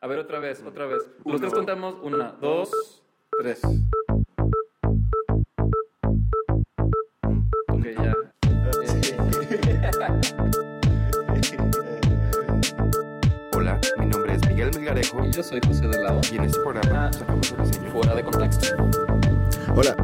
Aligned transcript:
A 0.00 0.06
ver, 0.06 0.18
otra 0.18 0.38
vez, 0.40 0.62
otra 0.62 0.86
vez. 0.86 1.02
Los 1.24 1.40
tres 1.40 1.54
contamos. 1.54 1.96
Una, 2.02 2.32
dos, 2.32 3.02
tres. 3.40 3.60
Ok, 7.68 7.84
ya. 7.96 8.14
Hola, 13.56 13.80
mi 13.98 14.06
nombre 14.06 14.34
es 14.34 14.46
Miguel 14.48 14.70
Melgarejo 14.74 15.24
Y 15.24 15.32
yo 15.32 15.42
soy 15.42 15.60
José 15.66 15.88
de 15.88 15.96
y 16.30 16.36
en 16.36 16.44
este 16.44 16.60
programa 16.60 17.06
Ah. 17.06 17.12
sacamos 17.12 17.50
un 17.52 17.64
diseño. 17.64 17.90
Fuera 17.90 18.14
de 18.14 18.22
contexto. 18.22 18.76
Hola, 19.74 19.96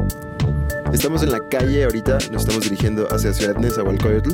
estamos 0.93 1.23
en 1.23 1.31
la 1.31 1.39
calle 1.49 1.83
ahorita, 1.83 2.17
nos 2.31 2.43
estamos 2.43 2.63
dirigiendo 2.63 3.07
hacia 3.11 3.33
Ciudad 3.33 3.55
Nezahualcóyotl 3.57 4.31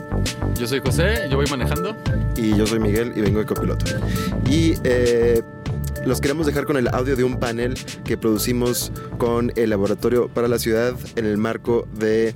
Yo 0.60 0.68
soy 0.68 0.80
José, 0.80 1.28
yo 1.30 1.38
voy 1.38 1.46
manejando. 1.50 1.96
y 2.36 2.56
yo 2.56 2.66
soy 2.68 2.80
Miguel 2.80 3.14
y 3.16 3.22
vengo 3.22 3.40
de 3.40 3.46
copiloto. 3.46 3.86
Y 4.50 4.74
eh, 4.84 5.42
los 6.06 6.22
queremos 6.22 6.46
dejar 6.46 6.66
con 6.66 6.78
el 6.78 6.88
audio 6.90 7.16
de 7.16 7.24
un 7.24 7.40
panel 7.40 7.76
que 8.06 8.18
producimos 8.18 8.92
con 9.18 9.52
el 9.56 9.70
Laboratorio 9.70 10.28
para 10.30 10.48
la 10.48 10.60
Ciudad 10.60 10.94
en 11.16 11.26
el 11.26 11.38
marco 11.38 11.88
de 11.98 12.34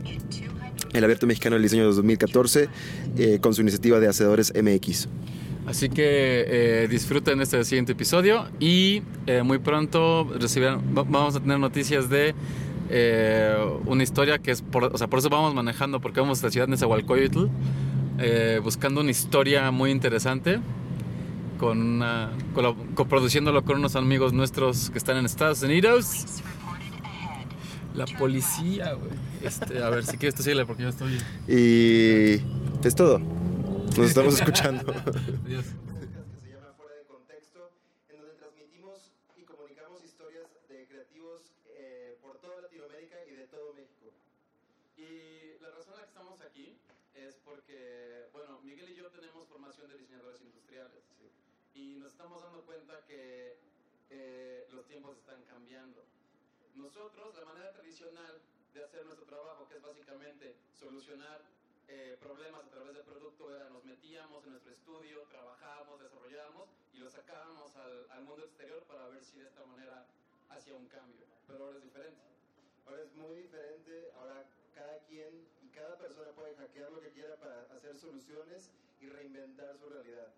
el 0.93 1.03
Abierto 1.03 1.25
Mexicano 1.25 1.55
del 1.55 1.63
Diseño 1.63 1.85
2014 1.85 2.69
eh, 3.17 3.39
con 3.41 3.53
su 3.53 3.61
iniciativa 3.61 3.99
de 3.99 4.07
Hacedores 4.07 4.53
MX. 4.55 5.07
Así 5.65 5.89
que 5.89 6.43
eh, 6.83 6.87
disfruten 6.89 7.39
este 7.41 7.63
siguiente 7.63 7.93
episodio 7.93 8.47
y 8.59 9.01
eh, 9.27 9.43
muy 9.43 9.59
pronto 9.59 10.29
recibirán, 10.37 10.81
va- 10.95 11.03
vamos 11.03 11.35
a 11.37 11.39
tener 11.39 11.57
noticias 11.57 12.09
de 12.09 12.35
eh, 12.89 13.55
una 13.85 14.03
historia 14.03 14.39
que 14.39 14.51
es, 14.51 14.61
por, 14.61 14.85
o 14.85 14.97
sea, 14.97 15.07
por 15.07 15.19
eso 15.19 15.29
vamos 15.29 15.53
manejando, 15.53 15.99
porque 15.99 16.19
vamos 16.19 16.41
a 16.43 16.47
la 16.47 16.51
ciudad 16.51 16.67
de 16.67 16.71
Nezahualcóyotl, 16.71 17.47
eh, 18.19 18.59
buscando 18.63 19.01
una 19.01 19.11
historia 19.11 19.71
muy 19.71 19.91
interesante, 19.91 20.59
con 21.59 21.81
una, 21.81 22.31
coproduciéndolo 22.95 23.63
con 23.63 23.77
unos 23.77 23.95
amigos 23.95 24.33
nuestros 24.33 24.89
que 24.89 24.97
están 24.97 25.17
en 25.17 25.25
Estados 25.25 25.61
Unidos. 25.63 26.41
La 27.95 28.05
policía, 28.05 28.93
güey. 28.93 29.11
Este, 29.43 29.83
a 29.83 29.89
ver, 29.89 30.05
si 30.05 30.17
quieres 30.17 30.35
tú 30.35 30.41
síguele 30.41 30.65
porque 30.65 30.83
yo 30.83 30.89
estoy... 30.89 31.19
Y 31.47 32.41
es 32.83 32.95
todo. 32.95 33.19
Nos 33.19 34.09
estamos 34.09 34.33
escuchando. 34.33 34.81
Adiós. 35.45 35.65
que 35.69 36.39
se 36.41 36.49
llama 36.49 36.73
Fuera 36.73 36.95
de 36.95 37.05
Contexto, 37.05 37.69
en 38.09 38.17
donde 38.17 38.33
transmitimos 38.33 39.13
y 39.37 39.43
comunicamos 39.45 40.01
historias 40.03 40.49
de 40.67 40.87
creativos 40.89 41.53
eh, 41.77 42.17
por 42.23 42.41
toda 42.41 42.61
Latinoamérica 42.65 43.21
y 43.29 43.35
de 43.37 43.45
todo 43.53 43.77
México. 43.77 44.09
Y 44.97 45.61
la 45.61 45.69
razón 45.69 45.93
por 45.93 46.01
la 46.01 46.09
que 46.09 46.09
estamos 46.09 46.41
aquí 46.41 46.73
es 47.13 47.37
porque, 47.45 48.25
bueno, 48.33 48.57
Miguel 48.65 48.89
y 48.89 48.95
yo 48.97 49.13
tenemos 49.13 49.45
formación 49.45 49.85
de 49.93 50.01
diseñadores 50.01 50.41
industriales. 50.41 51.05
Y 51.75 52.01
nos 52.01 52.17
estamos 52.17 52.41
dando 52.41 52.65
cuenta 52.65 52.97
que 53.05 53.61
eh, 54.09 54.65
los 54.73 54.87
tiempos 54.89 55.21
están 55.21 55.37
cambiando. 55.45 56.01
La 57.43 57.51
manera 57.51 57.73
tradicional 57.73 58.39
de 58.73 58.83
hacer 58.85 59.03
nuestro 59.03 59.25
trabajo, 59.25 59.67
que 59.67 59.75
es 59.75 59.83
básicamente 59.83 60.55
solucionar 60.79 61.41
eh, 61.89 62.15
problemas 62.21 62.63
a 62.63 62.69
través 62.69 62.95
del 62.95 63.03
producto, 63.03 63.53
era 63.53 63.67
nos 63.67 63.83
metíamos 63.83 64.45
en 64.45 64.51
nuestro 64.51 64.71
estudio, 64.71 65.23
trabajábamos, 65.27 65.99
desarrollábamos 65.99 66.69
y 66.93 66.99
lo 66.99 67.09
sacábamos 67.09 67.75
al, 67.75 68.07
al 68.11 68.23
mundo 68.23 68.45
exterior 68.45 68.81
para 68.83 69.09
ver 69.09 69.25
si 69.25 69.39
de 69.39 69.47
esta 69.47 69.65
manera 69.65 70.05
hacía 70.51 70.73
un 70.73 70.87
cambio. 70.87 71.25
Pero 71.45 71.65
ahora 71.65 71.79
es 71.79 71.83
diferente. 71.83 72.23
Ahora 72.87 73.03
es 73.03 73.13
muy 73.13 73.35
diferente, 73.35 74.11
ahora 74.15 74.45
cada 74.73 74.99
quien 74.99 75.45
y 75.61 75.67
cada 75.75 75.97
persona 75.97 76.31
puede 76.31 76.55
hackear 76.55 76.93
lo 76.93 77.01
que 77.01 77.11
quiera 77.11 77.35
para 77.35 77.63
hacer 77.75 77.99
soluciones 77.99 78.71
y 79.01 79.09
reinventar 79.09 79.77
su 79.77 79.89
realidad. 79.89 80.31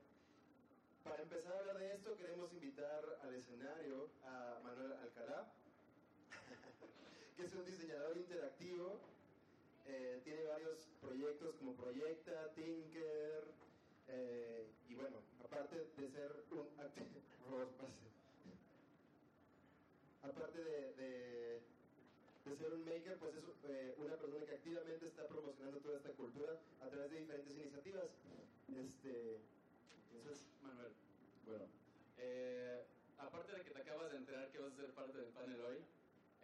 Para 1.03 1.22
empezar 1.22 1.53
a 1.53 1.59
hablar 1.59 1.78
de 1.78 1.94
esto, 1.94 2.17
queremos 2.17 2.52
invitar 2.52 3.19
al 3.22 3.36
escenario 3.36 4.09
a 4.25 4.59
Manuel 4.64 4.94
Alcalá, 4.94 5.45
que 7.38 7.44
es 7.45 7.53
un 7.53 7.66
diseñador 7.66 8.17
interactivo. 8.17 9.00
eh, 9.88 10.22
tiene 10.23 10.44
varios 10.46 10.78
proyectos 11.01 11.56
como 11.57 11.75
Proyecta, 11.75 12.53
Tinker, 12.56 13.44
eh, 14.07 14.66
y 14.90 14.96
bueno, 14.96 15.18
aparte 15.44 15.78
de 15.78 16.12
ser 16.12 16.31
un... 16.51 16.68
Aparte 20.23 20.59
de, 20.59 20.94
de- 20.96 21.62
de 22.46 22.56
ser 22.57 22.73
un 22.73 22.85
maker, 22.85 23.18
pues 23.19 23.34
es 23.35 23.44
eh, 23.66 23.96
una 23.97 24.17
persona 24.17 24.46
que 24.46 24.53
activamente 24.53 25.06
está 25.07 25.28
promocionando 25.28 25.79
toda 25.79 25.97
esta 25.97 26.12
cultura 26.13 26.57
a 26.81 26.90
través 26.90 27.12
de 27.12 27.17
diferentes 27.19 27.56
iniciativas. 27.56 28.09
Este, 28.69 29.40
entonces, 30.13 30.44
Manuel, 30.63 30.91
bueno, 31.46 31.66
aparte 33.17 33.53
de 33.53 33.63
que 33.63 33.72
te 33.72 33.79
acabas 33.79 34.09
de 34.12 34.17
enterar 34.17 34.50
que 34.52 34.59
vas 34.59 34.73
a 34.73 34.78
ser 34.78 34.91
parte 34.94 35.17
del 35.19 35.31
panel 35.31 35.62
hoy, 35.62 35.78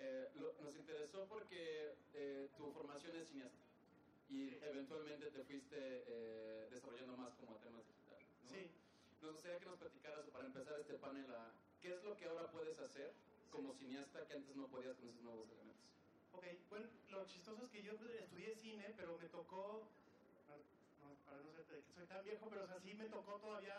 eh, 0.02 0.32
lo- 0.36 0.54
nos 0.62 0.76
interesó 0.76 1.28
porque 1.28 1.94
eh, 2.14 2.50
tu 2.58 2.72
formación 2.74 3.16
es 3.18 3.28
cineasta 3.30 3.62
y 4.30 4.56
eventualmente 4.64 5.30
te 5.30 5.44
fuiste 5.44 5.78
eh, 5.78 6.68
desarrollando 6.72 7.18
más 7.18 7.36
como 7.36 7.58
temas 7.58 7.86
digitales. 7.86 8.28
¿no? 8.44 8.50
Sí. 8.50 8.72
Nos 9.22 9.34
gustaría 9.34 9.60
que 9.60 9.66
nos 9.66 9.78
platicaras, 9.78 10.26
para 10.32 10.46
empezar 10.48 10.80
este 10.80 10.96
panel, 10.96 11.30
a 11.32 11.54
qué 11.82 11.94
es 11.94 12.04
lo 12.04 12.18
que 12.18 12.26
ahora 12.26 12.50
puedes 12.50 12.80
hacer 12.80 13.14
como 13.52 13.74
cineasta 13.76 14.26
que 14.26 14.34
antes 14.34 14.56
no 14.56 14.68
podías 14.68 14.96
con 14.98 15.10
esos 15.10 15.22
nuevos 15.22 15.48
elementos. 15.52 15.86
Ok, 16.32 16.46
bueno, 16.70 16.88
lo 17.10 17.26
chistoso 17.28 17.64
es 17.66 17.70
que 17.70 17.84
yo 17.84 17.92
estudié 17.94 18.56
cine, 18.56 18.94
pero 18.98 19.18
me 19.18 19.28
tocó, 19.28 19.86
para 21.26 21.42
no 21.42 21.52
ser 21.52 21.64
que 21.66 21.94
soy 21.94 22.06
tan 22.08 22.24
viejo, 22.24 22.48
pero 22.50 22.64
o 22.64 22.68
sea, 22.68 22.80
sí 22.80 22.94
me 22.96 23.06
tocó 23.10 23.38
todavía 23.40 23.76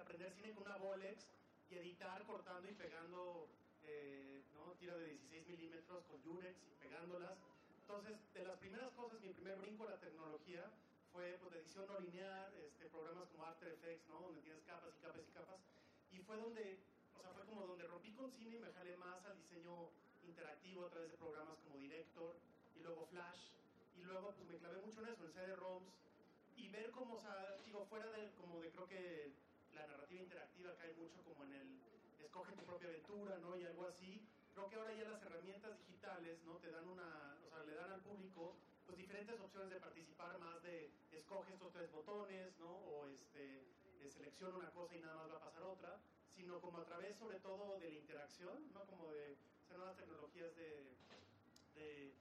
aprender 0.00 0.32
cine 0.34 0.52
con 0.52 0.64
una 0.66 0.76
Bolex 0.76 1.24
y 1.70 1.76
editar 1.76 2.24
cortando 2.26 2.68
y 2.68 2.74
pegando, 2.74 3.48
eh, 3.84 4.42
¿no? 4.84 4.92
Tira 4.92 4.96
de 4.98 5.08
16 5.08 5.48
milímetros 5.48 6.04
con 6.04 6.22
Yurex 6.22 6.56
y 6.68 6.74
pegándolas. 6.76 7.38
Entonces, 7.80 8.16
de 8.34 8.44
las 8.44 8.58
primeras 8.58 8.92
cosas, 8.92 9.20
mi 9.20 9.32
primer 9.32 9.56
brinco 9.56 9.86
a 9.86 9.90
la 9.90 9.98
tecnología 9.98 10.70
fue 11.12 11.38
pues, 11.40 11.52
de 11.52 11.60
edición 11.60 11.86
no 11.88 12.00
lineal, 12.00 12.52
este, 12.54 12.88
programas 12.90 13.28
como 13.30 13.44
After 13.44 13.68
Effects, 13.68 14.08
¿no? 14.08 14.20
Donde 14.20 14.42
tienes 14.42 14.62
capas 14.64 14.92
y 14.96 15.00
capas 15.00 15.22
y 15.24 15.32
capas. 15.32 15.60
Y 16.12 16.18
fue 16.20 16.36
donde, 16.36 16.78
o 17.16 17.20
sea, 17.20 17.30
fue 17.32 17.44
como 17.44 17.66
donde 17.66 17.86
rompí 17.86 18.12
con 18.12 18.30
cine 18.32 18.56
y 18.56 18.58
me 18.58 18.72
jalé 18.72 18.96
más 18.96 19.24
al 19.24 19.36
diseño 19.38 19.88
interactivo 20.26 20.86
a 20.86 20.90
través 20.90 21.10
de 21.10 21.16
programas 21.16 21.58
como 21.60 21.78
Director 21.78 22.36
y 22.76 22.82
luego 22.82 23.06
Flash. 23.06 23.52
Y 23.96 24.02
luego 24.02 24.32
pues 24.32 24.48
me 24.48 24.58
clavé 24.58 24.80
mucho 24.82 25.00
en 25.00 25.08
eso, 25.08 25.24
en 25.24 25.32
CD-ROMs. 25.32 25.92
Y 26.56 26.68
ver 26.68 26.90
cómo, 26.90 27.14
o 27.14 27.20
sea, 27.20 27.56
digo, 27.64 27.86
fuera 27.86 28.10
de, 28.10 28.30
como 28.32 28.60
de 28.60 28.70
creo 28.70 28.86
que 28.86 29.32
la 29.72 29.86
narrativa 29.86 30.20
interactiva 30.20 30.76
cae 30.76 30.92
mucho 30.94 31.22
como 31.24 31.44
en 31.44 31.52
el 31.54 31.80
escoge 32.34 32.52
tu 32.56 32.64
propia 32.64 32.88
aventura, 32.88 33.38
¿no? 33.38 33.56
Y 33.56 33.64
algo 33.64 33.86
así. 33.86 34.20
Creo 34.54 34.70
que 34.70 34.76
ahora 34.76 34.94
ya 34.94 35.08
las 35.10 35.22
herramientas 35.22 35.76
digitales, 35.78 36.38
¿no? 36.46 36.54
Te 36.58 36.70
dan 36.70 36.88
una, 36.88 37.36
o 37.44 37.50
sea, 37.50 37.64
le 37.64 37.74
dan 37.74 37.90
al 37.90 38.00
público 38.02 38.54
pues 38.86 38.96
diferentes 38.96 39.40
opciones 39.40 39.70
de 39.70 39.80
participar 39.80 40.38
más 40.38 40.62
de 40.62 40.90
escoge 41.10 41.52
estos 41.52 41.72
tres 41.72 41.90
botones, 41.90 42.56
¿no? 42.60 42.70
O 42.70 43.08
este, 43.08 43.62
eh, 44.00 44.10
selecciona 44.10 44.56
una 44.56 44.70
cosa 44.70 44.94
y 44.94 45.00
nada 45.00 45.16
más 45.16 45.32
va 45.32 45.36
a 45.38 45.40
pasar 45.50 45.62
otra, 45.64 45.98
sino 46.36 46.60
como 46.60 46.78
a 46.78 46.84
través 46.84 47.16
sobre 47.16 47.40
todo 47.40 47.80
de 47.80 47.90
la 47.90 47.98
interacción, 47.98 48.72
¿no? 48.72 48.84
Como 48.86 49.10
de 49.10 49.32
o 49.32 49.66
sea, 49.66 49.76
nuevas 49.76 49.96
tecnologías 49.96 50.54
de, 50.54 50.86
de 51.74 52.12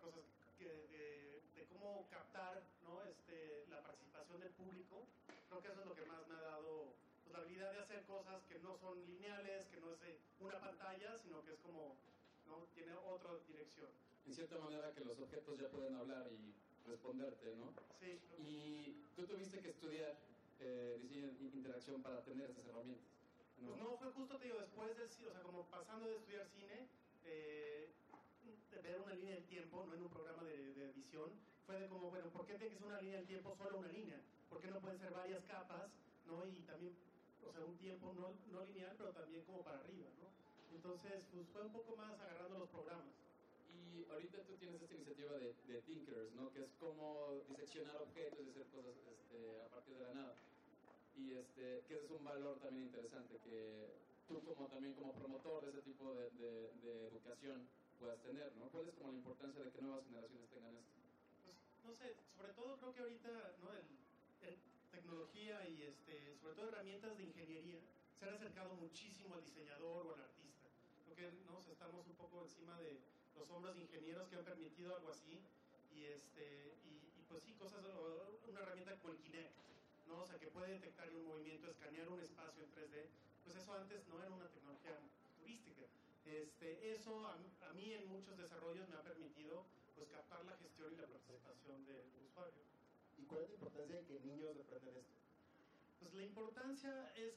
cosas 0.00 0.24
que, 0.58 0.66
de, 0.66 1.42
de 1.54 1.66
cómo 1.66 2.08
captar, 2.10 2.60
¿no? 2.82 3.04
Este, 3.04 3.66
la 3.70 3.80
participación 3.82 4.40
del 4.40 4.52
público. 4.52 5.06
Creo 5.48 5.62
que 5.62 5.68
eso 5.68 5.80
es 5.80 5.86
lo 5.86 5.94
que 5.94 6.06
más 6.06 6.26
me 6.26 6.34
ha 6.34 6.42
dado 6.42 6.94
la 7.32 7.38
habilidad 7.40 7.72
de 7.72 7.78
hacer 7.80 8.02
cosas 8.04 8.42
que 8.44 8.58
no 8.60 8.76
son 8.78 9.04
lineales, 9.06 9.66
que 9.66 9.80
no 9.80 9.92
es 9.92 9.98
una 10.40 10.60
pantalla, 10.60 11.18
sino 11.18 11.42
que 11.44 11.52
es 11.52 11.58
como, 11.60 11.96
¿no? 12.46 12.66
Tiene 12.74 12.92
otra 12.94 13.30
dirección. 13.48 13.88
En 14.26 14.34
cierta 14.34 14.58
manera 14.58 14.92
que 14.94 15.00
los 15.04 15.18
objetos 15.18 15.58
ya 15.58 15.68
pueden 15.68 15.94
hablar 15.96 16.28
y 16.30 16.52
responderte, 16.86 17.54
¿no? 17.56 17.72
Sí, 17.98 18.20
que- 18.28 18.36
Y 18.38 19.04
tú 19.16 19.26
tuviste 19.26 19.60
que 19.60 19.70
estudiar 19.70 20.16
eh, 20.60 20.98
diseño 21.00 21.26
e 21.28 21.56
interacción 21.56 22.02
para 22.02 22.22
tener 22.22 22.50
estas 22.50 22.66
herramientas. 22.66 23.08
¿no? 23.58 23.68
Pues 23.68 23.78
no, 23.80 23.96
fue 23.96 24.10
justo, 24.12 24.38
te 24.38 24.44
digo, 24.44 24.58
después 24.60 24.92
cine, 25.10 25.28
o 25.28 25.32
sea, 25.32 25.42
como 25.42 25.64
pasando 25.68 26.06
de 26.06 26.16
estudiar 26.16 26.46
cine, 26.48 26.86
eh, 27.24 27.90
de 28.70 28.78
ver 28.80 29.00
una 29.00 29.14
línea 29.14 29.34
del 29.34 29.44
tiempo, 29.46 29.84
no 29.86 29.94
en 29.94 30.02
un 30.02 30.08
programa 30.08 30.44
de, 30.44 30.72
de 30.74 30.84
edición, 30.90 31.30
fue 31.66 31.78
de 31.80 31.88
como, 31.88 32.10
bueno, 32.10 32.30
¿por 32.30 32.46
qué 32.46 32.54
tiene 32.54 32.72
que 32.74 32.78
ser 32.78 32.86
una 32.86 33.00
línea 33.00 33.18
del 33.18 33.26
tiempo 33.26 33.54
solo 33.56 33.78
una 33.78 33.88
línea? 33.88 34.20
¿Por 34.48 34.60
qué 34.60 34.68
no 34.70 34.80
pueden 34.80 34.98
ser 34.98 35.10
varias 35.12 35.44
capas, 35.44 35.90
no? 36.26 36.46
Y 36.46 36.62
también, 36.62 36.94
o 37.46 37.52
sea, 37.52 37.64
un 37.64 37.76
tiempo 37.78 38.12
no, 38.14 38.34
no 38.50 38.64
lineal, 38.64 38.94
pero 38.96 39.12
también 39.12 39.44
como 39.44 39.62
para 39.62 39.78
arriba, 39.78 40.08
¿no? 40.20 40.28
Entonces, 40.76 41.12
pues 41.32 41.46
fue 41.52 41.62
un 41.62 41.72
poco 41.72 41.96
más 41.96 42.18
agarrando 42.20 42.58
los 42.58 42.68
programas. 42.70 43.12
Y 43.72 44.04
ahorita 44.10 44.42
tú 44.44 44.56
tienes 44.56 44.80
esta 44.82 44.94
iniciativa 44.94 45.32
de, 45.38 45.54
de 45.66 45.82
Thinkers, 45.82 46.32
¿no? 46.34 46.50
Que 46.52 46.62
es 46.64 46.70
como 46.78 47.32
diseccionar 47.48 47.96
objetos 48.00 48.40
y 48.44 48.50
hacer 48.50 48.66
cosas 48.66 48.94
este, 48.96 49.60
a 49.62 49.68
partir 49.68 49.94
de 49.96 50.02
la 50.04 50.14
nada. 50.14 50.34
Y 51.16 51.32
este, 51.32 51.84
que 51.86 51.94
ese 51.96 52.04
es 52.06 52.10
un 52.10 52.24
valor 52.24 52.58
también 52.60 52.86
interesante 52.86 53.38
que 53.44 53.92
tú 54.28 54.40
como 54.44 54.66
también 54.68 54.94
como 54.94 55.12
promotor 55.12 55.64
de 55.64 55.70
ese 55.70 55.82
tipo 55.82 56.14
de, 56.14 56.30
de- 56.30 56.72
de 56.82 57.06
educación 57.08 57.68
puedas 57.98 58.20
tener, 58.22 58.54
¿no? 58.56 58.68
¿Cuál 58.70 58.88
es 58.88 58.94
como 58.94 59.12
la 59.12 59.18
importancia 59.18 59.62
de 59.62 59.70
que 59.70 59.80
nuevas 59.82 60.04
generaciones 60.06 60.48
tengan 60.50 60.74
esto? 60.76 61.00
pues 61.44 61.56
no 61.84 61.92
sé, 61.94 62.16
sobre 62.36 62.52
todo 62.54 62.76
creo 62.78 62.94
que 62.94 63.00
ahorita, 63.02 63.54
¿no? 63.60 63.72
El, 63.72 63.84
el 64.48 64.58
tecnología 65.02 65.68
y 65.68 65.82
este, 65.82 66.38
sobre 66.38 66.54
todo 66.54 66.68
herramientas 66.68 67.16
de 67.18 67.24
ingeniería 67.24 67.80
se 68.14 68.24
han 68.24 68.34
acercado 68.34 68.74
muchísimo 68.76 69.34
al 69.34 69.42
diseñador 69.42 70.06
o 70.06 70.14
al 70.14 70.22
artista. 70.22 70.70
Creo 71.04 71.16
que 71.16 71.44
¿no? 71.44 71.58
O 71.58 71.62
sea, 71.62 71.72
estamos 71.72 72.06
un 72.06 72.14
poco 72.14 72.44
encima 72.44 72.78
de 72.78 73.00
los 73.34 73.50
hombros 73.50 73.74
de 73.74 73.82
ingenieros 73.82 74.28
que 74.28 74.36
han 74.36 74.44
permitido 74.44 74.94
algo 74.94 75.10
así. 75.10 75.42
Y, 75.90 76.04
este, 76.04 76.78
y, 76.86 77.18
y 77.18 77.24
pues 77.28 77.42
sí, 77.42 77.52
cosas, 77.54 77.84
una 78.46 78.60
herramienta 78.60 78.96
como 79.00 79.12
el 79.12 79.18
Kinect, 79.18 79.52
¿no? 80.06 80.22
O 80.22 80.26
sea, 80.26 80.38
que 80.38 80.46
puede 80.46 80.72
detectar 80.78 81.10
un 81.10 81.26
movimiento, 81.26 81.68
escanear 81.68 82.08
un 82.08 82.20
espacio 82.20 82.62
en 82.62 82.70
3D. 82.70 83.08
Pues 83.42 83.56
eso 83.56 83.74
antes 83.74 84.06
no 84.06 84.22
era 84.22 84.30
una 84.30 84.48
tecnología 84.48 84.96
turística. 85.36 85.82
Este, 86.24 86.94
eso 86.94 87.26
a, 87.26 87.34
a 87.34 87.72
mí 87.74 87.92
en 87.92 88.06
muchos 88.06 88.38
desarrollos 88.38 88.88
me 88.88 88.96
ha 88.96 89.02
permitido 89.02 89.66
pues 89.96 90.08
captar 90.08 90.44
la 90.44 90.56
gestión 90.58 90.94
y 90.94 90.96
la 90.96 91.08
participación 91.08 91.84
del 91.84 92.06
usuario. 92.24 92.71
¿Y 93.22 93.24
cuál 93.26 93.42
es 93.42 93.48
la 93.50 93.54
importancia 93.54 93.94
de 93.96 94.04
que 94.04 94.18
niños 94.20 94.56
aprendan 94.58 94.96
esto? 94.96 95.14
Pues 96.00 96.12
la 96.14 96.22
importancia 96.24 97.12
es, 97.14 97.34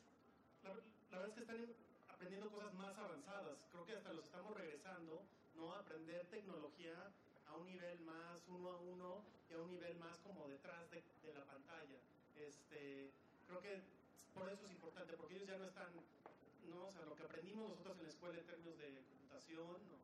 la, 0.64 0.74
la 1.12 1.18
verdad 1.20 1.28
es 1.30 1.34
que 1.36 1.42
están 1.42 1.60
en- 1.62 1.76
aprendiendo 2.10 2.50
cosas 2.50 2.74
más 2.74 2.98
avanzadas. 2.98 3.60
Creo 3.72 3.86
que 3.86 3.94
hasta 3.94 4.12
los 4.14 4.26
estamos 4.26 4.58
regresando, 4.58 5.22
¿no? 5.56 5.74
A 5.76 5.80
aprender 5.82 6.26
tecnología 6.28 7.14
a 7.46 7.56
un 7.56 7.68
nivel 7.68 8.00
más 8.02 8.42
uno 8.48 8.70
a 8.72 8.78
uno 8.80 9.24
y 9.48 9.54
a 9.54 9.60
un 9.60 9.70
nivel 9.70 9.96
más 10.00 10.18
como 10.22 10.48
detrás 10.48 10.90
de, 10.90 11.04
de 11.22 11.34
la 11.34 11.46
pantalla. 11.46 12.00
Este, 12.36 13.12
creo 13.46 13.62
que 13.62 13.80
por 14.34 14.50
eso 14.50 14.66
es 14.66 14.72
importante, 14.72 15.14
porque 15.14 15.36
ellos 15.36 15.48
ya 15.48 15.58
no 15.58 15.66
están, 15.66 15.94
¿no? 16.68 16.88
O 16.88 16.92
sea, 16.92 17.06
lo 17.06 17.16
que 17.16 17.24
aprendimos 17.24 17.70
nosotros 17.70 17.96
en 17.98 18.04
la 18.06 18.10
escuela 18.10 18.40
en 18.40 18.46
términos 18.48 18.76
de 18.80 19.04
computación, 19.08 19.78
¿no? 19.88 19.98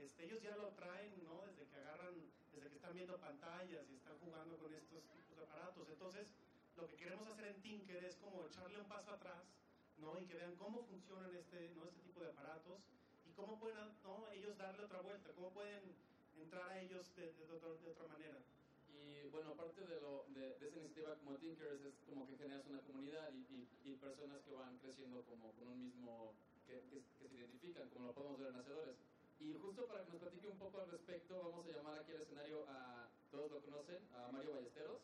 Este, 0.00 0.22
ellos 0.24 0.40
ya 0.40 0.54
lo 0.54 0.68
traen, 0.78 1.24
¿no? 1.24 1.42
Desde 1.46 1.66
que 1.66 1.76
agarran, 1.76 2.14
desde 2.56 2.70
que 2.70 2.76
están 2.76 2.94
viendo 2.94 3.20
pantallas 3.20 3.84
y 3.90 3.94
están 3.96 4.18
jugando 4.18 4.56
con 4.56 4.72
estos 4.72 5.04
tipos 5.12 5.36
de 5.36 5.44
aparatos. 5.44 5.88
Entonces, 5.90 6.32
lo 6.76 6.88
que 6.88 6.96
queremos 6.96 7.28
hacer 7.28 7.46
en 7.48 7.60
Tinker 7.60 8.04
es 8.04 8.16
como 8.16 8.46
echarle 8.46 8.80
un 8.80 8.88
paso 8.88 9.12
atrás, 9.12 9.44
¿no? 9.98 10.18
Y 10.18 10.26
que 10.26 10.34
vean 10.34 10.56
cómo 10.56 10.82
funcionan 10.84 11.34
este, 11.36 11.68
¿no? 11.76 11.84
este 11.84 12.00
tipo 12.00 12.20
de 12.20 12.30
aparatos 12.30 12.80
y 13.28 13.32
cómo 13.32 13.58
pueden, 13.58 13.92
¿no? 14.02 14.26
Ellos 14.32 14.56
darle 14.56 14.84
otra 14.84 15.00
vuelta, 15.02 15.32
cómo 15.34 15.52
pueden 15.52 15.82
entrar 16.40 16.70
a 16.70 16.80
ellos 16.80 17.14
de, 17.14 17.32
de, 17.32 17.52
otra, 17.52 17.68
de 17.68 17.90
otra 17.90 18.08
manera. 18.08 18.40
Y 18.88 19.28
bueno, 19.28 19.50
aparte 19.50 19.86
de, 19.86 20.00
lo, 20.00 20.24
de, 20.28 20.56
de 20.58 20.68
esa 20.68 20.78
iniciativa 20.78 21.14
como 21.16 21.36
Tinkers, 21.36 21.84
es 21.84 21.94
como 22.08 22.26
que 22.26 22.36
generas 22.38 22.66
una 22.66 22.80
comunidad 22.80 23.30
y, 23.34 23.68
y, 23.84 23.90
y 23.92 23.96
personas 23.96 24.42
que 24.42 24.54
van 24.54 24.78
creciendo 24.78 25.22
como 25.24 25.52
con 25.52 25.68
un 25.68 25.80
mismo, 25.84 26.32
que, 26.66 26.80
que, 26.88 27.02
que 27.18 27.28
se 27.28 27.36
identifican, 27.36 27.90
como 27.90 28.06
lo 28.06 28.14
podemos 28.14 28.38
ver 28.38 28.48
en 28.48 28.56
Hacedores. 28.56 28.96
Y 29.40 29.52
justo 29.54 29.86
para 29.86 30.04
que 30.04 30.10
nos 30.12 30.20
platique 30.20 30.48
un 30.48 30.58
poco 30.58 30.80
al 30.80 30.90
respecto, 30.90 31.36
vamos 31.36 31.66
a 31.66 31.70
llamar 31.70 31.98
aquí 31.98 32.12
al 32.12 32.22
escenario 32.22 32.64
a, 32.68 33.08
todos 33.30 33.50
lo 33.50 33.60
conocen, 33.60 34.00
a 34.14 34.32
Mario 34.32 34.54
Ballesteros. 34.54 35.00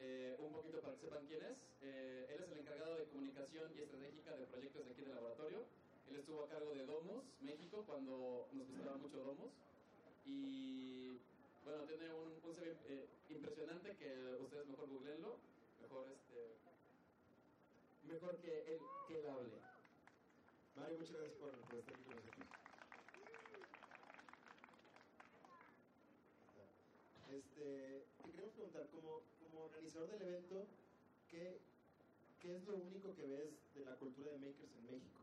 Eh, 0.00 0.36
un 0.38 0.52
poquito 0.52 0.80
para 0.80 0.94
que 0.94 1.00
sepan 1.00 1.26
quién 1.26 1.44
es. 1.44 1.58
Eh, 1.82 2.26
él 2.30 2.44
es 2.44 2.52
el 2.52 2.58
encargado 2.58 2.96
de 2.96 3.06
comunicación 3.06 3.70
y 3.76 3.82
estratégica 3.82 4.36
de 4.36 4.46
proyectos 4.46 4.86
de 4.86 4.92
aquí 4.92 5.02
del 5.02 5.14
laboratorio. 5.14 5.64
Él 6.08 6.16
estuvo 6.16 6.44
a 6.44 6.48
cargo 6.48 6.72
de 6.74 6.86
Domus, 6.86 7.24
México, 7.42 7.84
cuando 7.86 8.48
nos 8.52 8.68
visitaba 8.68 8.96
mucho 8.96 9.18
Domus. 9.18 9.52
Y 10.24 11.18
bueno, 11.64 11.84
tiene 11.84 12.12
un, 12.12 12.32
un 12.42 12.54
CV 12.54 12.76
eh, 12.86 13.08
impresionante 13.28 13.96
que 13.96 14.36
ustedes 14.40 14.66
mejor 14.68 14.88
googleenlo. 14.88 15.36
Mejor 15.82 16.08
este. 16.10 16.56
Mejor 18.06 18.36
que 18.38 18.74
él, 18.74 18.80
que 19.08 19.18
él 19.18 19.26
hable. 19.28 19.60
Mario, 20.76 20.98
muchas 20.98 21.16
gracias 21.16 21.36
por, 21.38 21.50
por 21.50 21.78
estar 21.78 21.94
aquí 21.94 22.04
con 22.04 22.16
nosotros. 22.16 22.47
Este, 27.68 28.00
te 28.24 28.32
queremos 28.32 28.54
preguntar, 28.54 28.88
como, 28.88 29.20
como 29.44 29.64
organizador 29.68 30.08
del 30.08 30.22
evento, 30.22 30.64
¿qué, 31.28 31.60
¿qué 32.40 32.56
es 32.56 32.64
lo 32.64 32.76
único 32.76 33.14
que 33.14 33.26
ves 33.26 33.60
de 33.74 33.84
la 33.84 33.92
cultura 33.96 34.32
de 34.32 34.38
makers 34.38 34.72
en 34.72 34.84
México? 34.88 35.20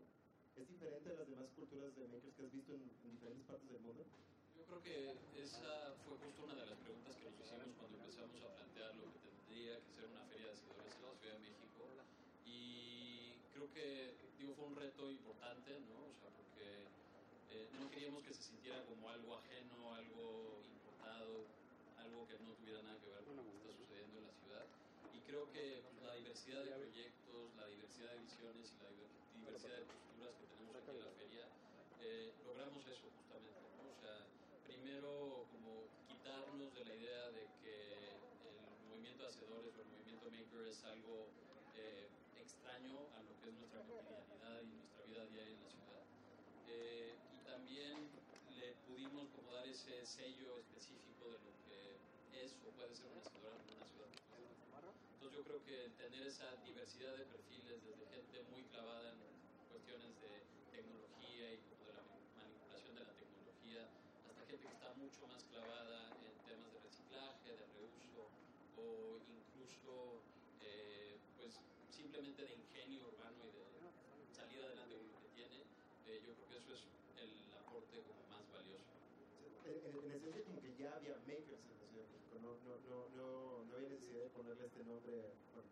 ¿Es 0.55 0.69
diferente 0.69 1.09
a 1.09 1.13
las 1.13 1.27
demás 1.27 1.49
culturas 1.57 1.95
de 1.95 2.05
makers 2.05 2.35
que 2.37 2.45
has 2.45 2.53
visto 2.53 2.73
en, 2.73 2.85
en 2.85 3.11
diferentes 3.17 3.45
partes 3.49 3.65
del 3.65 3.81
mundo? 3.81 4.05
Yo 4.53 4.63
creo 4.65 4.81
que 4.85 5.17
esa 5.41 5.97
fue 6.05 6.21
justo 6.21 6.45
una 6.45 6.53
de 6.53 6.69
las 6.69 6.77
preguntas 6.85 7.17
que 7.17 7.25
nos 7.25 7.33
hicimos 7.41 7.73
cuando 7.81 7.97
empezamos 7.97 8.37
a 8.37 8.53
plantear 8.53 8.93
lo 8.93 9.09
que 9.09 9.19
tendría 9.25 9.81
que 9.81 9.89
ser 9.89 10.05
una 10.05 10.23
feria 10.29 10.45
de 10.45 10.53
hacedores 10.53 10.93
en 10.93 11.01
la 11.01 11.17
Ciudad 11.17 11.33
de 11.33 11.39
México. 11.49 11.81
Y 12.45 13.41
creo 13.57 13.73
que 13.73 14.13
digo, 14.37 14.53
fue 14.53 14.69
un 14.69 14.75
reto 14.77 15.09
importante, 15.09 15.81
¿no? 15.89 15.97
O 15.97 16.15
sea, 16.21 16.29
porque 16.29 16.85
eh, 17.57 17.65
no 17.81 17.89
queríamos 17.89 18.21
que 18.21 18.37
se 18.37 18.53
sintiera 18.53 18.85
como 18.85 19.09
algo 19.09 19.33
ajeno, 19.33 19.97
algo 19.97 20.61
importado, 20.61 21.54
que 22.27 22.37
no 22.43 22.53
tuviera 22.55 22.81
nada 22.81 22.97
que 22.99 23.09
ver 23.09 23.23
con 23.23 23.35
lo 23.37 23.43
que 23.43 23.57
está 23.57 23.71
sucediendo 23.73 24.19
en 24.19 24.25
la 24.27 24.33
ciudad. 24.33 24.65
Y 25.13 25.19
creo 25.21 25.51
que 25.51 25.81
la 26.03 26.15
diversidad 26.15 26.63
de 26.65 26.71
proyectos, 26.71 27.55
la 27.55 27.67
diversidad 27.67 28.11
de 28.13 28.19
visiones 28.19 28.73
y 28.73 28.77
la 28.83 28.89
diver- 28.89 29.15
diversidad 29.35 29.77
de 29.77 29.85
posturas 29.85 30.33
que 30.35 30.45
tenemos 30.47 30.75
aquí 30.75 30.89
en 30.91 30.99
la 30.99 31.11
feria, 31.11 31.45
eh, 32.01 32.33
logramos 32.45 32.81
eso 32.87 33.07
justamente, 33.09 33.61
¿no? 33.77 33.89
O 33.89 33.97
sea, 34.01 34.17
primero 34.67 35.45
como 35.51 35.85
quitarnos 36.07 36.73
de 36.75 36.85
la 36.85 36.95
idea 36.95 37.31
de 37.31 37.43
que 37.61 37.75
el 38.09 38.87
movimiento 38.89 39.27
hacedores 39.27 39.73
o 39.77 39.81
el 39.81 39.87
movimiento 39.87 40.29
maker 40.29 40.67
es 40.67 40.83
algo 40.85 41.27
eh, 41.75 42.07
extraño 42.37 42.97
a 43.15 43.23
lo 43.23 43.33
que 43.41 43.49
es 43.49 43.55
nuestra 43.55 43.81
cotidianidad 43.83 44.61
y 44.61 44.67
nuestra 44.75 45.05
vida 45.05 45.25
diaria 45.27 45.53
en 45.55 45.63
la 45.63 45.69
ciudad. 45.69 46.03
Eh, 46.67 47.15
y 47.33 47.37
también 47.45 47.95
le 48.59 48.73
pudimos 48.87 49.29
como 49.35 49.53
dar 49.53 49.67
ese 49.67 50.05
sello 50.05 50.59
específico 50.59 51.25
de 51.31 51.39
lo 51.39 51.51
que 51.65 51.97
es 52.43 52.53
o 52.67 52.69
puede 52.71 52.95
ser 52.95 53.07
una 53.11 53.21
hacedora 53.21 53.55
en 53.55 53.77
una 53.77 53.85
ciudad 53.85 54.07
futurística. 54.09 54.65
Entonces 55.15 55.37
yo 55.37 55.43
creo 55.43 55.54
que 55.65 55.89
tener 55.97 56.27
esa 56.27 56.45
diversidad 56.63 57.17
de 57.17 57.25
perfiles, 57.25 57.81
desde 57.81 58.05
gente 58.13 58.37
muy 58.53 58.61
clavada 58.69 59.09
en 59.09 59.17
cuestiones 59.71 60.13
de 60.21 60.45
tecnología 60.69 61.53
y 61.53 61.57
como 61.65 61.89
de 61.89 61.93
la 61.97 62.05
manipulación 62.37 62.93
de 62.93 63.01
la 63.01 63.15
tecnología, 63.17 63.89
hasta 64.29 64.45
gente 64.45 64.61
que 64.61 64.73
está 64.77 64.93
mucho 64.93 65.25
más 65.25 65.41
clavada 65.49 66.13
en 66.21 66.37
temas 66.45 66.69
de 66.69 66.79
reciclaje, 66.85 67.49
de 67.49 67.65
reuso 67.81 68.29
o 68.77 69.17
incluso 69.25 70.21
eh, 70.61 71.17
pues 71.41 71.57
simplemente 71.89 72.45
de 72.45 72.53
ingenio 72.53 73.09
urbano 73.09 73.41
y 73.49 73.57
de 73.57 74.29
salir 74.37 74.61
adelante 74.61 74.93
con 75.01 75.09
lo 75.09 75.17
que 75.17 75.33
tiene, 75.33 75.65
eh, 76.05 76.21
yo 76.29 76.37
creo 76.37 76.45
que 76.45 76.57
eso 76.61 76.77
es 76.77 76.85
el 77.17 77.33
aporte 77.57 78.05
como 78.05 78.21
más 78.29 78.45
valioso. 78.53 78.93
En, 79.65 79.81
en 79.81 80.11
esencia, 80.13 80.45
como 80.45 80.61
que 80.61 80.77
ya 80.77 80.93
había 80.93 81.17
makers 81.25 81.57
en 81.57 81.73
la 81.73 81.87
Ciudad 81.89 82.05
de 82.05 82.13
México, 82.13 82.37
no, 82.37 82.53
no, 82.61 82.77
no, 82.85 83.09
no, 83.17 83.65
no 83.65 83.71
había 83.73 83.89
necesidad 83.89 84.29
de 84.29 84.34
ponerle 84.45 84.65
este 84.69 84.83
nombre, 84.85 85.33
bueno, 85.57 85.69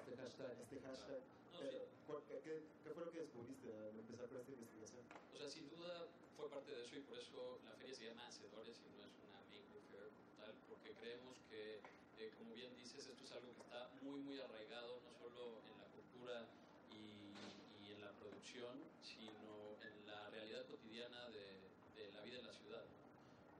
Este 0.00 0.16
hashtag. 0.16 0.56
este 0.64 0.80
hashtag. 0.80 1.20
No, 1.52 1.58
Pero, 1.60 1.78
sí. 1.84 1.84
¿cuál- 2.08 2.22
qué, 2.24 2.40
qué- 2.40 2.90
fue 2.94 3.04
lo 3.04 3.12
que 3.12 3.20
descubriste 3.20 3.68
al 3.68 3.98
empezar 4.00 4.28
con 4.32 4.38
esta 4.40 4.52
investigación? 4.52 5.04
O 5.34 5.36
sea, 5.36 5.48
sin 5.50 5.68
duda 5.68 6.08
fue 6.36 6.48
parte 6.48 6.72
de 6.72 6.82
eso 6.84 6.96
y 6.96 7.00
por 7.00 7.18
eso 7.18 7.60
la 7.68 7.72
feria 7.76 7.94
se 7.94 8.04
llama 8.08 8.26
Hacedores 8.26 8.80
y 8.80 8.88
no 8.96 9.04
es 9.04 9.12
una 9.28 9.38
Maker 9.52 9.82
Fair 9.92 10.08
como 10.08 10.32
tal, 10.40 10.54
porque 10.72 10.90
creemos 10.96 11.36
que, 11.50 11.80
eh, 12.16 12.32
como 12.38 12.54
bien 12.54 12.74
dices, 12.76 13.06
esto 13.06 13.24
es 13.24 13.32
algo 13.32 13.52
que 13.52 13.60
está 13.60 13.90
muy, 14.00 14.20
muy 14.20 14.40
arraigado 14.40 15.00
no 15.04 15.12
solo 15.12 15.60
en 15.68 15.76
la 15.76 15.86
cultura 15.92 16.48
y, 16.96 17.36
y 17.84 17.92
en 17.92 18.00
la 18.00 18.10
producción, 18.16 18.80
sino 19.04 19.76
en 19.84 20.06
la 20.06 20.30
realidad 20.30 20.64
cotidiana 20.66 21.28
de, 21.28 21.68
de 22.00 22.12
la 22.12 22.22
vida 22.22 22.38
en 22.40 22.46
la 22.46 22.52
ciudad. 22.54 22.84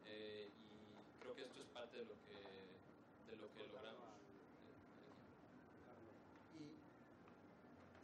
Eh, 0.09 0.49
y 0.49 1.21
creo 1.21 1.35
que 1.37 1.42
esto 1.45 1.61
es 1.61 1.68
parte 1.68 1.99
de 1.99 2.04
lo 2.07 2.14
que, 2.25 3.30
de 3.30 3.37
lo 3.37 3.52
que 3.52 3.66
logramos. 3.68 4.09
Y 6.52 6.75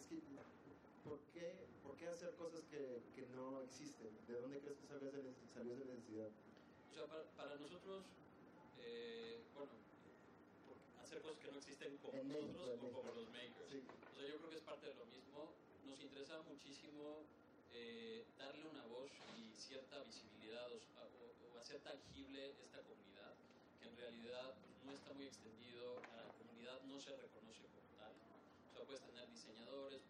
es 0.00 0.06
que, 0.08 0.16
¿por 1.04 1.18
qué, 1.38 1.54
por 1.82 1.96
qué 1.96 2.08
hacer 2.08 2.34
cosas 2.34 2.62
que, 2.70 3.02
que 3.14 3.22
no 3.34 3.62
existen? 3.62 4.10
¿De 4.26 4.34
dónde 4.40 4.58
crees 4.60 4.78
que 4.78 4.86
salió 4.86 5.08
esa 5.08 5.18
neces- 5.18 5.52
salió 5.54 5.74
esa 5.74 5.84
necesidad? 5.84 6.28
O 6.28 6.94
sea, 6.94 7.06
para, 7.06 7.24
para 7.36 7.54
nosotros, 7.56 8.04
eh, 8.82 9.40
bueno, 9.54 9.72
hacer 11.02 11.22
cosas 11.22 11.38
que 11.38 11.50
no 11.50 11.58
existen 11.58 11.96
como 11.98 12.18
En 12.18 12.28
México, 12.28 12.52
nosotros 12.52 12.74
en 12.74 12.78
o 12.78 12.92
como 12.92 13.02
México. 13.02 13.20
los 13.20 13.30
makers. 13.30 13.70
Sí. 13.70 13.78
O 13.86 14.14
sea, 14.18 14.28
yo 14.28 14.36
creo 14.38 14.50
que 14.50 14.56
es 14.56 14.62
parte 14.62 14.86
de 14.88 14.94
lo 14.94 15.06
mismo. 15.06 15.54
Nos 15.86 16.00
interesa 16.00 16.42
muchísimo 16.42 17.22
eh, 17.72 18.26
darle 18.38 18.66
una 18.66 18.84
voz 18.86 19.10
y 19.38 19.54
cierta 19.56 20.02
visibilidad 20.02 20.66
o, 20.72 20.76
o- 20.76 21.54
o 21.54 21.58
hacer 21.58 21.80
tangible 21.82 22.50
esta 22.64 22.80
comunidad, 22.82 23.34
que 23.80 23.88
en 23.88 23.96
realidad 23.96 24.54
pues, 24.58 24.84
no 24.84 24.92
está 24.92 25.12
muy 25.14 25.26
extendido, 25.26 25.98
a 26.12 26.16
la 26.16 26.28
comunidad 26.38 26.80
no 26.84 26.98
se 27.00 27.14
reconoce 27.16 27.62
como 27.68 27.86
tal. 27.98 28.12
O 28.12 28.72
sea, 28.72 28.84
puedes 28.84 29.02
tener 29.02 29.28
diseñadores, 29.30 30.02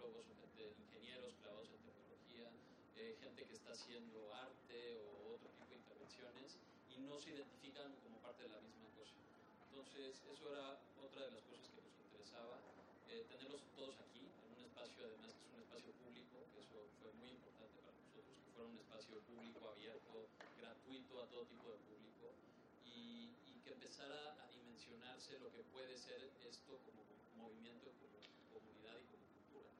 tecnólogos 0.00 0.24
o 0.32 0.34
gente, 0.40 0.64
ingenieros 0.80 1.36
clavados 1.44 1.68
en 1.68 1.80
tecnología, 1.84 2.48
eh, 2.96 3.16
gente 3.20 3.44
que 3.44 3.52
está 3.52 3.72
haciendo 3.72 4.32
arte 4.32 4.96
o 4.96 5.36
otro 5.36 5.48
tipo 5.60 5.68
de 5.68 5.76
intervenciones 5.76 6.56
y 6.88 6.96
no 7.04 7.20
se 7.20 7.36
identifican 7.36 7.92
como 8.00 8.16
parte 8.24 8.44
de 8.44 8.48
la 8.48 8.60
misma 8.64 8.88
cosa. 8.96 9.12
Entonces, 9.68 10.16
eso 10.24 10.44
era 10.56 10.80
otra 11.04 11.20
de 11.28 11.32
las 11.36 11.44
cosas 11.44 11.68
que 11.68 11.84
nos 11.84 11.92
interesaba, 12.00 12.56
eh, 13.12 13.28
tenerlos 13.28 13.60
todos 13.76 13.92
aquí, 14.00 14.24
en 14.24 14.48
un 14.56 14.64
espacio 14.64 15.04
además 15.04 15.36
que 15.36 15.44
es 15.44 15.52
un 15.52 15.60
espacio 15.68 15.92
público, 16.00 16.36
que 16.48 16.60
eso 16.64 16.80
fue 17.04 17.12
muy 17.20 17.30
importante 17.36 17.76
para 17.84 17.92
nosotros, 18.00 18.32
que 18.40 18.50
fuera 18.56 18.72
un 18.72 18.80
espacio 18.80 19.20
público, 19.28 19.68
abierto, 19.68 20.16
gratuito 20.56 21.12
a 21.20 21.26
todo 21.28 21.44
tipo 21.44 21.68
de 21.76 21.80
público 21.84 22.24
y, 22.88 23.36
y 23.36 23.52
que 23.60 23.76
empezara 23.76 24.32
a 24.40 24.48
dimensionarse 24.48 25.36
lo 25.44 25.52
que 25.52 25.60
puede 25.68 25.92
ser 26.00 26.24
esto 26.48 26.80
como 26.88 27.04
movimiento, 27.36 27.88
como 27.96 28.20
comunidad 28.52 29.00
y 29.00 29.06
como 29.08 29.24
cultura. 29.24 29.70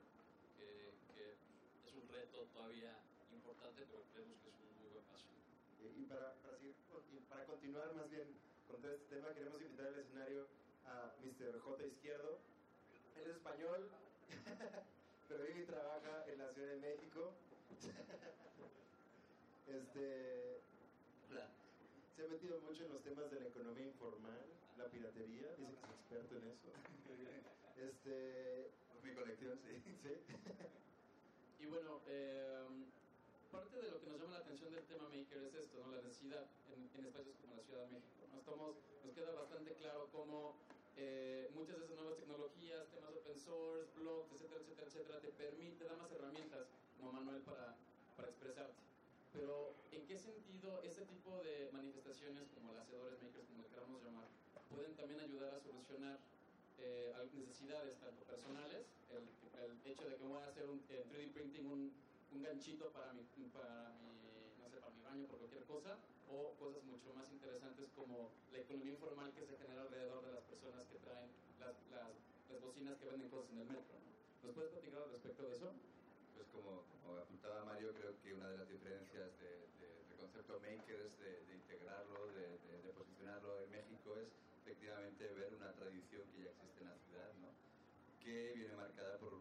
Reto 2.40 2.52
todavía 2.52 2.96
importante, 3.32 3.84
pero 3.84 4.02
creemos 4.12 4.38
que 4.40 4.48
es 4.48 4.56
un 4.56 4.72
muy 4.80 4.88
buen 4.92 5.04
paso. 5.04 5.28
Y 5.80 6.04
para, 6.06 6.34
para, 6.40 6.56
seguir, 6.56 6.74
para 7.28 7.44
continuar 7.44 7.92
más 7.94 8.10
bien 8.10 8.28
con 8.68 8.80
todo 8.80 8.92
este 8.92 9.16
tema, 9.16 9.34
queremos 9.34 9.60
invitar 9.60 9.86
al 9.88 9.98
escenario 9.98 10.46
a 10.86 11.12
Mr. 11.20 11.60
J. 11.60 11.86
Izquierdo. 11.86 12.38
Él 13.16 13.30
es 13.30 13.36
español, 13.36 13.88
pero 15.28 15.44
vive 15.44 15.60
y 15.60 15.66
trabaja 15.66 16.24
en 16.28 16.38
la 16.38 16.52
Ciudad 16.52 16.68
de 16.68 16.80
México. 16.80 17.32
este, 19.68 20.60
se 22.16 22.24
ha 22.24 22.28
metido 22.28 22.60
mucho 22.60 22.84
en 22.84 22.92
los 22.92 23.02
temas 23.02 23.30
de 23.30 23.40
la 23.40 23.48
economía 23.48 23.86
informal, 23.86 24.44
la 24.76 24.84
piratería, 24.86 25.48
dice 25.56 25.76
que 25.76 25.86
es 25.86 25.92
experto 25.92 26.36
en 26.36 26.48
eso. 26.48 26.68
Este, 27.80 28.70
Mi 29.02 29.14
colección, 29.14 29.58
sí. 29.64 29.80
sí. 30.02 30.89
Y 31.60 31.66
bueno, 31.66 32.00
eh, 32.08 32.64
parte 33.52 33.76
de 33.76 33.90
lo 33.92 34.00
que 34.00 34.08
nos 34.08 34.18
llama 34.18 34.40
la 34.40 34.44
atención 34.44 34.72
del 34.72 34.84
tema 34.88 35.04
Maker 35.12 35.44
es 35.44 35.54
esto, 35.54 35.84
¿no? 35.84 35.92
la 35.92 36.00
necesidad 36.00 36.48
en, 36.72 36.88
en 36.98 37.04
espacios 37.04 37.36
como 37.36 37.56
la 37.56 37.62
Ciudad 37.62 37.84
de 37.84 38.00
México. 38.00 38.24
¿no? 38.32 38.40
Estamos, 38.40 38.76
nos 39.04 39.12
queda 39.12 39.32
bastante 39.36 39.74
claro 39.74 40.08
cómo 40.10 40.56
eh, 40.96 41.50
muchas 41.54 41.76
de 41.78 41.84
esas 41.84 41.96
nuevas 41.96 42.16
tecnologías, 42.16 42.88
temas 42.88 43.12
open 43.12 43.36
source, 43.36 43.92
blogs, 44.00 44.32
etcétera, 44.32 44.60
etcétera, 44.64 44.86
etcétera, 44.88 45.20
te 45.20 45.32
permite, 45.36 45.84
da 45.84 45.96
más 45.96 46.10
herramientas 46.12 46.64
como 46.96 47.12
Manuel 47.12 47.42
para, 47.42 47.76
para 48.16 48.28
expresarte. 48.28 48.80
Pero, 49.32 49.76
¿en 49.92 50.06
qué 50.08 50.18
sentido 50.18 50.80
este 50.82 51.04
tipo 51.04 51.36
de 51.44 51.68
manifestaciones 51.72 52.48
como 52.56 52.72
las 52.72 52.88
hacedores 52.88 53.20
makers, 53.22 53.46
como 53.46 53.62
le 53.62 53.68
queramos 53.68 54.02
llamar, 54.02 54.26
pueden 54.72 54.96
también 54.96 55.20
ayudar 55.20 55.54
a 55.54 55.60
solucionar 55.60 56.18
eh, 56.78 57.12
necesidades 57.60 57.98
tanto 58.00 58.24
personales, 58.24 58.86
el, 59.12 59.28
el 59.70 59.86
hecho 59.86 60.08
de 60.08 60.16
que 60.18 60.24
voy 60.24 60.42
a 60.42 60.48
hacer 60.48 60.66
un 60.66 60.78
eh, 60.90 61.06
3D 61.10 61.32
printing 61.32 61.66
un, 61.66 61.92
un 62.32 62.42
ganchito 62.42 62.92
para 62.92 63.12
mi, 63.14 63.22
para 63.54 63.94
mi, 64.02 64.10
no 64.58 64.68
sé, 64.70 64.76
para 64.80 64.94
mi 64.94 65.02
baño 65.02 65.26
por 65.28 65.38
cualquier 65.38 65.64
cosa, 65.64 65.98
o 66.28 66.56
cosas 66.58 66.82
mucho 66.84 67.14
más 67.14 67.30
interesantes 67.30 67.86
como 67.94 68.30
la 68.52 68.58
economía 68.58 68.92
informal 68.94 69.32
que 69.34 69.46
se 69.46 69.56
genera 69.56 69.82
alrededor 69.82 70.24
de 70.26 70.32
las 70.32 70.44
personas 70.44 70.86
que 70.86 70.96
traen 70.98 71.30
las, 71.58 71.74
las, 71.90 72.10
las 72.50 72.60
bocinas 72.60 72.98
que 72.98 73.06
venden 73.06 73.28
cosas 73.30 73.50
en 73.52 73.58
el 73.60 73.66
metro. 73.68 73.94
¿no? 73.94 74.10
¿Nos 74.42 74.54
puedes 74.54 74.70
platicar 74.70 75.02
al 75.02 75.10
respecto 75.10 75.42
de 75.44 75.54
eso? 75.54 75.70
Pues 76.34 76.46
como, 76.48 76.82
como 77.02 77.16
apuntaba 77.18 77.64
Mario, 77.64 77.92
creo 77.94 78.14
que 78.22 78.32
una 78.34 78.48
de 78.50 78.56
las 78.58 78.68
diferencias 78.68 79.30
de, 79.38 79.50
de- 79.78 80.04
del 80.08 80.18
concepto 80.18 80.60
makers, 80.60 81.18
de, 81.20 81.44
de 81.46 81.54
integrarlo, 81.54 82.26
de, 82.28 82.58
de- 82.58 82.80
de 82.82 82.90
posicionarlo 82.90 83.60
en 83.60 83.70
México, 83.70 84.16
es 84.16 84.28
efectivamente 84.62 85.26
ver 85.34 85.54
una 85.54 85.72
tradición 85.74 86.30
que 86.30 86.42
ya 86.44 86.50
existe 86.50 86.80
en 86.80 86.86
la 86.86 86.96
ciudad, 87.04 87.32
¿no? 87.34 87.48
que 88.22 88.52
viene 88.54 88.74
marcada 88.76 89.18
por 89.18 89.32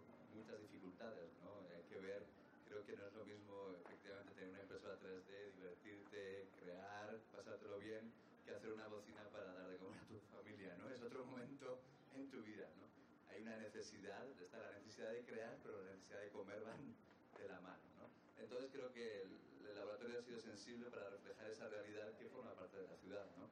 muchas 0.50 0.62
dificultades. 0.66 1.30
¿no? 1.46 1.62
Hay 1.70 1.84
que 1.86 2.00
ver, 2.02 2.24
creo 2.68 2.82
que 2.86 2.98
no 2.98 3.06
es 3.06 3.14
lo 3.14 3.26
mismo 3.26 3.54
efectivamente 3.86 4.34
tener 4.34 4.50
una 4.50 4.62
impresora 4.62 4.98
3D, 4.98 5.54
divertirte, 5.54 6.48
crear, 6.60 7.18
pasártelo 7.36 7.78
bien, 7.78 8.12
que 8.46 8.52
hacer 8.56 8.74
una 8.74 8.88
bocina 8.88 9.22
para 9.30 9.54
dar 9.54 9.70
de 9.70 9.78
comer 9.78 10.00
a 10.02 10.08
tu 10.10 10.18
familia. 10.34 10.76
¿no? 10.78 10.90
Es 10.90 11.02
otro 11.04 11.24
momento 11.26 11.78
en 12.16 12.30
tu 12.32 12.42
vida. 12.42 12.66
¿no? 12.82 12.90
hay 13.32 13.42
una 13.44 13.58
necesidad, 13.58 14.26
está 14.42 14.58
la 14.58 14.72
necesidad 14.80 15.12
de 15.14 15.22
crear, 15.24 15.56
pero 15.62 15.84
la 15.84 15.92
necesidad 15.94 16.22
de 16.22 16.30
comer 16.30 16.62
van 16.66 16.96
de 17.38 17.48
la 17.48 17.62
mano. 17.62 17.84
¿no? 18.02 18.10
Entonces 18.42 18.72
creo 18.74 18.92
que 18.92 19.22
el, 19.22 19.30
el 19.70 19.76
laboratorio 19.76 20.18
ha 20.18 20.24
sido 20.24 20.40
sensible 20.40 20.90
para 20.90 21.10
reflejar 21.12 21.52
esa 21.52 21.68
realidad 21.70 22.18
que 22.18 22.26
forma 22.26 22.56
parte 22.56 22.78
de 22.78 22.88
la 22.88 22.96
ciudad. 22.98 23.26
¿no? 23.38 23.46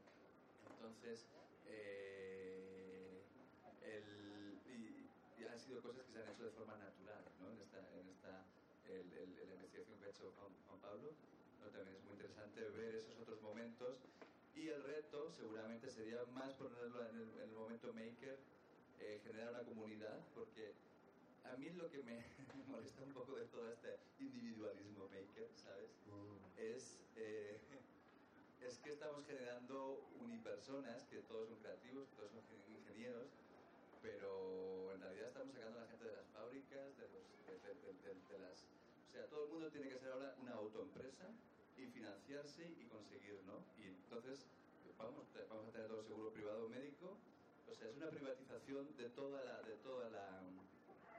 Entonces, 0.73 1.25
eh, 1.67 3.21
el- 3.85 4.57
y, 4.67 5.07
y 5.41 5.45
han 5.45 5.56
sido 5.67 5.81
cosas 5.81 6.05
que 6.05 6.11
se 6.13 6.19
han 6.23 6.29
hecho 6.31 6.43
de 6.45 6.51
forma 6.51 6.77
natural 6.77 7.23
¿no? 7.43 7.51
en 7.51 7.59
esta, 7.59 7.79
en 7.99 8.07
esta 8.07 8.45
el- 8.87 9.11
el- 9.13 9.35
la 9.49 9.53
investigación 9.55 9.99
que 9.99 10.05
ha 10.05 10.09
hecho 10.09 10.31
Juan, 10.39 10.53
Juan 10.67 10.79
Pablo. 10.79 11.11
¿no? 11.59 11.67
También 11.67 11.97
es 11.97 12.03
muy 12.03 12.13
interesante 12.13 12.63
ver 12.69 12.95
esos 12.95 13.17
otros 13.19 13.41
momentos. 13.41 13.97
Y 14.55 14.69
el 14.69 14.81
reto 14.81 15.29
seguramente 15.31 15.91
sería 15.91 16.23
más 16.31 16.53
ponerlo 16.55 17.03
en 17.09 17.15
el, 17.15 17.29
en 17.35 17.49
el 17.49 17.55
momento 17.55 17.93
maker, 17.93 18.39
eh, 18.99 19.19
generar 19.23 19.49
una 19.53 19.63
comunidad, 19.63 20.17
porque 20.33 20.71
a 21.43 21.55
mí 21.57 21.69
lo 21.71 21.91
que 21.91 22.01
me 22.01 22.23
molesta 22.67 23.03
un 23.03 23.11
poco 23.13 23.35
de 23.35 23.45
todo 23.45 23.69
este 23.69 23.99
individualismo 24.19 25.03
maker, 25.09 25.47
¿sabes? 25.61 25.89
Es, 26.57 26.97
eh, 27.17 27.59
es 28.61 28.77
que 28.79 28.91
estamos 28.91 29.25
generando 29.27 29.99
unipersonas, 30.21 31.03
que 31.05 31.17
todos 31.27 31.49
son 31.49 31.59
creativos, 31.59 32.07
que 32.07 32.15
todos 32.15 32.31
son 32.31 32.39
ingen- 32.39 32.79
ingenieros, 32.79 33.27
pero 34.01 34.91
en 34.93 35.01
realidad 35.01 35.27
estamos 35.29 35.53
sacando 35.53 35.79
a 35.79 35.81
la 35.83 35.87
gente 35.87 36.05
de 36.05 36.15
las 36.15 36.27
fábricas, 36.29 36.97
de, 36.97 37.07
los, 37.09 37.23
de, 37.45 37.53
de- 37.57 38.13
de- 38.31 38.39
las... 38.39 38.63
O 39.07 39.11
sea, 39.11 39.25
todo 39.27 39.45
el 39.45 39.49
mundo 39.49 39.69
tiene 39.71 39.87
que 39.89 39.97
ser 39.97 40.11
ahora 40.11 40.35
una 40.41 40.53
autoempresa 40.53 41.25
y 41.77 41.85
financiarse 41.87 42.65
y 42.79 42.85
conseguir, 42.85 43.39
¿no? 43.45 43.63
Y 43.77 43.87
entonces 43.87 44.45
vamos, 44.97 45.25
vamos 45.49 45.67
a 45.67 45.71
tener 45.71 45.87
todo 45.87 46.03
seguro 46.03 46.31
privado 46.31 46.67
médico, 46.67 47.17
o 47.69 47.73
sea, 47.73 47.87
es 47.87 47.95
una 47.95 48.09
privatización 48.09 48.95
de 48.95 49.09
toda 49.09 49.43
la, 49.43 49.61
de 49.61 49.75
toda 49.77 50.09
la, 50.09 50.41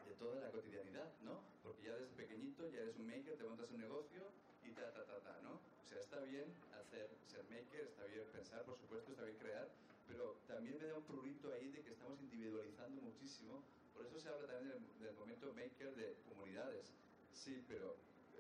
de 0.07 0.13
toda 0.15 0.41
la 0.41 0.51
cotidianidad, 0.51 1.11
¿no? 1.23 1.41
Porque 1.63 1.83
ya 1.85 1.95
desde 1.97 2.15
pequeñito 2.15 2.69
ya 2.69 2.81
eres 2.81 2.97
un 2.97 3.07
maker, 3.07 3.37
te 3.37 3.45
montas 3.45 3.71
un 3.71 3.79
negocio 3.81 4.23
y 4.65 4.71
ta, 4.73 4.93
ta, 4.93 5.05
ta, 5.05 5.21
ta, 5.21 5.39
¿no? 5.43 5.61
O 5.85 5.87
sea, 5.89 5.99
está 6.01 6.21
bien 6.21 6.47
hacer, 6.79 7.09
ser 7.31 7.43
maker, 7.45 7.85
está 7.85 8.05
bien 8.05 8.25
pensar, 8.33 8.65
por 8.65 8.77
supuesto, 8.77 9.11
está 9.13 9.25
bien 9.25 9.37
crear, 9.39 9.69
pero 10.09 10.37
también 10.49 10.79
me 10.81 10.87
da 10.89 10.97
un 10.97 11.05
prurito 11.05 11.53
ahí 11.53 11.71
de 11.71 11.83
que 11.83 11.93
estamos 11.93 12.21
individualizando 12.21 13.01
muchísimo. 13.03 13.63
Por 13.95 14.07
eso 14.07 14.19
se 14.19 14.29
habla 14.29 14.49
también 14.49 14.73
del, 14.73 15.07
del 15.07 15.15
momento 15.15 15.53
maker 15.55 15.95
de 15.95 16.17
comunidades. 16.29 16.93
Sí, 17.33 17.63
pero 17.69 17.95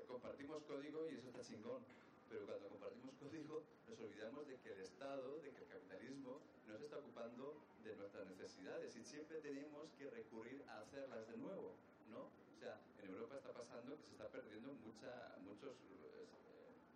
compartimos 0.09 0.63
código 0.65 1.09
y 1.11 1.17
eso 1.17 1.29
está 1.29 1.43
chingón. 1.43 1.83
Pero 2.29 2.45
cuando 2.47 2.69
compartimos 2.69 3.15
código 3.17 3.63
nos 3.89 4.01
olvidamos 4.01 4.47
de 4.49 4.57
que 4.61 4.73
el 4.73 4.81
Estado, 4.81 5.41
de 5.41 5.51
que 5.51 5.63
el 5.65 5.69
capitalismo 5.69 6.41
nos 6.67 6.81
está 6.81 6.99
ocupando 6.99 7.57
de 7.85 7.97
nuestras 7.97 8.27
necesidades 8.27 8.95
y 8.97 9.05
siempre 9.05 9.41
tenemos 9.41 9.91
que 9.99 10.11
recurrir 10.11 10.63
a 10.69 10.81
hacerlas 10.81 11.27
de 11.29 11.37
nuevo, 11.39 11.73
¿no? 12.11 12.29
O 12.29 12.57
sea, 12.61 12.79
en 13.03 13.11
Europa 13.11 13.37
está 13.37 13.53
pasando 13.53 13.97
que 13.97 14.05
se 14.05 14.13
está 14.13 14.29
perdiendo 14.29 14.75
mucha, 14.75 15.37
muchos 15.41 15.73
eh, 15.73 16.27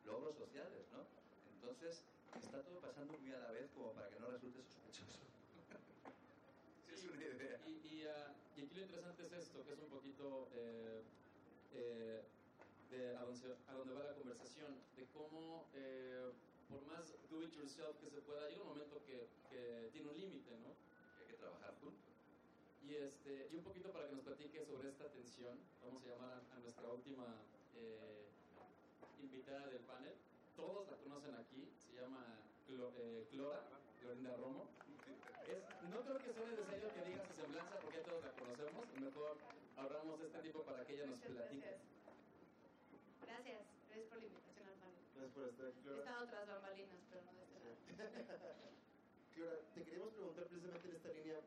logros 0.04 0.36
sociales, 0.36 0.84
¿no? 0.92 1.06
Entonces, 1.54 2.04
está 2.38 2.62
todo 2.62 2.80
pasando 2.80 3.18
muy 3.18 3.32
a 3.32 3.38
la 3.38 3.50
vez 3.52 3.70
como 3.72 3.92
para 3.92 4.08
que 4.08 4.20
no 4.20 4.28
resulte 4.30 4.62
sospechoso. 4.62 5.20
Sí, 6.86 6.94
es 6.94 7.04
una 7.04 7.24
idea. 7.24 7.60
Y, 7.66 7.72
y, 7.88 8.06
ah, 8.06 8.34
y 8.56 8.62
aquí 8.62 8.74
lo 8.74 8.82
interesante 8.82 9.22
es 9.24 9.32
esto, 9.32 9.64
que 9.64 9.72
es 9.72 9.78
un 9.80 9.88
poquito 9.88 10.48
eh, 10.54 11.02
eh, 11.74 12.22
de 12.90 13.16
a 13.16 13.22
donde, 13.24 13.56
a 13.68 13.72
donde 13.74 13.94
va 13.94 14.04
la 14.04 14.14
conversación, 14.14 14.76
de 14.96 15.06
cómo 15.06 15.66
eh, 15.74 16.30
por 16.68 16.84
más 16.86 17.14
do 17.30 17.42
it 17.42 17.52
yourself 17.52 17.96
que 17.98 18.10
se 18.10 18.20
pueda, 18.20 18.48
llega 18.48 18.62
un 18.62 18.68
momento 18.68 19.02
que, 19.04 19.28
que 19.50 19.88
tiene 19.92 20.08
un 20.10 20.18
límite, 20.20 20.52
¿no? 20.60 20.76
Hay 21.20 21.26
que 21.26 21.36
trabajar 21.36 21.74
juntos. 21.80 22.12
Y, 22.84 22.94
este, 22.94 23.48
y 23.50 23.56
un 23.56 23.64
poquito 23.64 23.90
para 23.92 24.08
que 24.08 24.14
nos 24.16 24.24
platique 24.24 24.64
sobre 24.66 24.88
esta 24.88 25.08
tensión, 25.08 25.56
vamos 25.82 26.02
a 26.04 26.08
llamar 26.08 26.32
a, 26.32 26.56
a 26.56 26.60
nuestra 26.60 26.88
última 26.88 27.24
eh, 27.76 28.28
invitada 29.22 29.66
del 29.68 29.80
panel. 29.84 30.14
Todos 30.56 30.90
la 30.90 30.96
conocen 30.98 31.34
aquí, 31.36 31.71
llama 32.02 32.24
Clo- 32.68 32.92
eh, 32.98 33.26
Clora, 33.30 33.62
Florinda 34.00 34.36
Romo. 34.36 34.68
Es, 35.46 35.62
no 35.90 36.00
creo 36.02 36.18
que 36.18 36.32
sea 36.32 36.46
necesario 36.46 36.88
que 36.94 37.02
diga 37.04 37.22
su 37.26 37.34
semblanza 37.34 37.76
porque 37.80 37.96
ya 37.98 38.02
todos 38.04 38.24
la 38.24 38.32
conocemos. 38.32 38.84
Mejor 39.00 39.36
ahorramos 39.76 40.20
este 40.20 40.38
tiempo 40.40 40.62
para 40.62 40.84
que 40.86 40.94
ella 40.94 41.06
nos 41.06 41.18
Muchas 41.18 41.32
platique. 41.32 41.66
gracias. 41.66 41.80
Gracias, 43.22 43.60
gracias 43.88 44.08
por 44.08 44.18
la 44.18 44.26
invitación 44.26 44.66
al 44.68 44.74
panel. 44.82 45.02
Gracias 45.14 45.32
por 45.34 45.48
estar 45.48 45.66
aquí, 45.66 45.78
He 45.78 45.82
Clora. 45.82 45.98
estado 46.02 46.26
tras 46.26 46.46
bambalinas, 46.48 46.98
pero 47.10 47.22
no 47.26 47.32
de 47.32 47.42
este 47.42 47.58
lado. 47.62 47.76
Clora, 49.34 49.56
te 49.74 49.80
queríamos 49.84 50.12
preguntar 50.14 50.44
precisamente 50.46 50.88
en 50.88 50.94
esta 50.96 51.08
línea, 51.12 51.40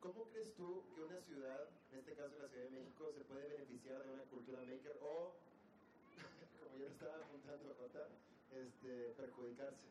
¿cómo 0.00 0.24
crees 0.30 0.54
tú 0.54 0.84
que 0.94 1.00
una 1.02 1.20
ciudad, 1.22 1.68
en 1.92 1.98
este 1.98 2.14
caso 2.14 2.34
la 2.42 2.48
Ciudad 2.48 2.64
de 2.64 2.70
México, 2.70 3.12
se 3.12 3.24
puede 3.24 3.48
beneficiar 3.48 4.02
de 4.04 4.10
una 4.12 4.24
cultura 4.24 4.58
maker 4.62 4.96
o, 5.02 5.34
como 6.62 6.76
ya 6.78 6.86
lo 6.88 6.94
estaba 6.94 7.16
apuntando 7.16 7.74
Jota, 7.78 8.08
este, 8.52 9.14
perjudicarse? 9.16 9.88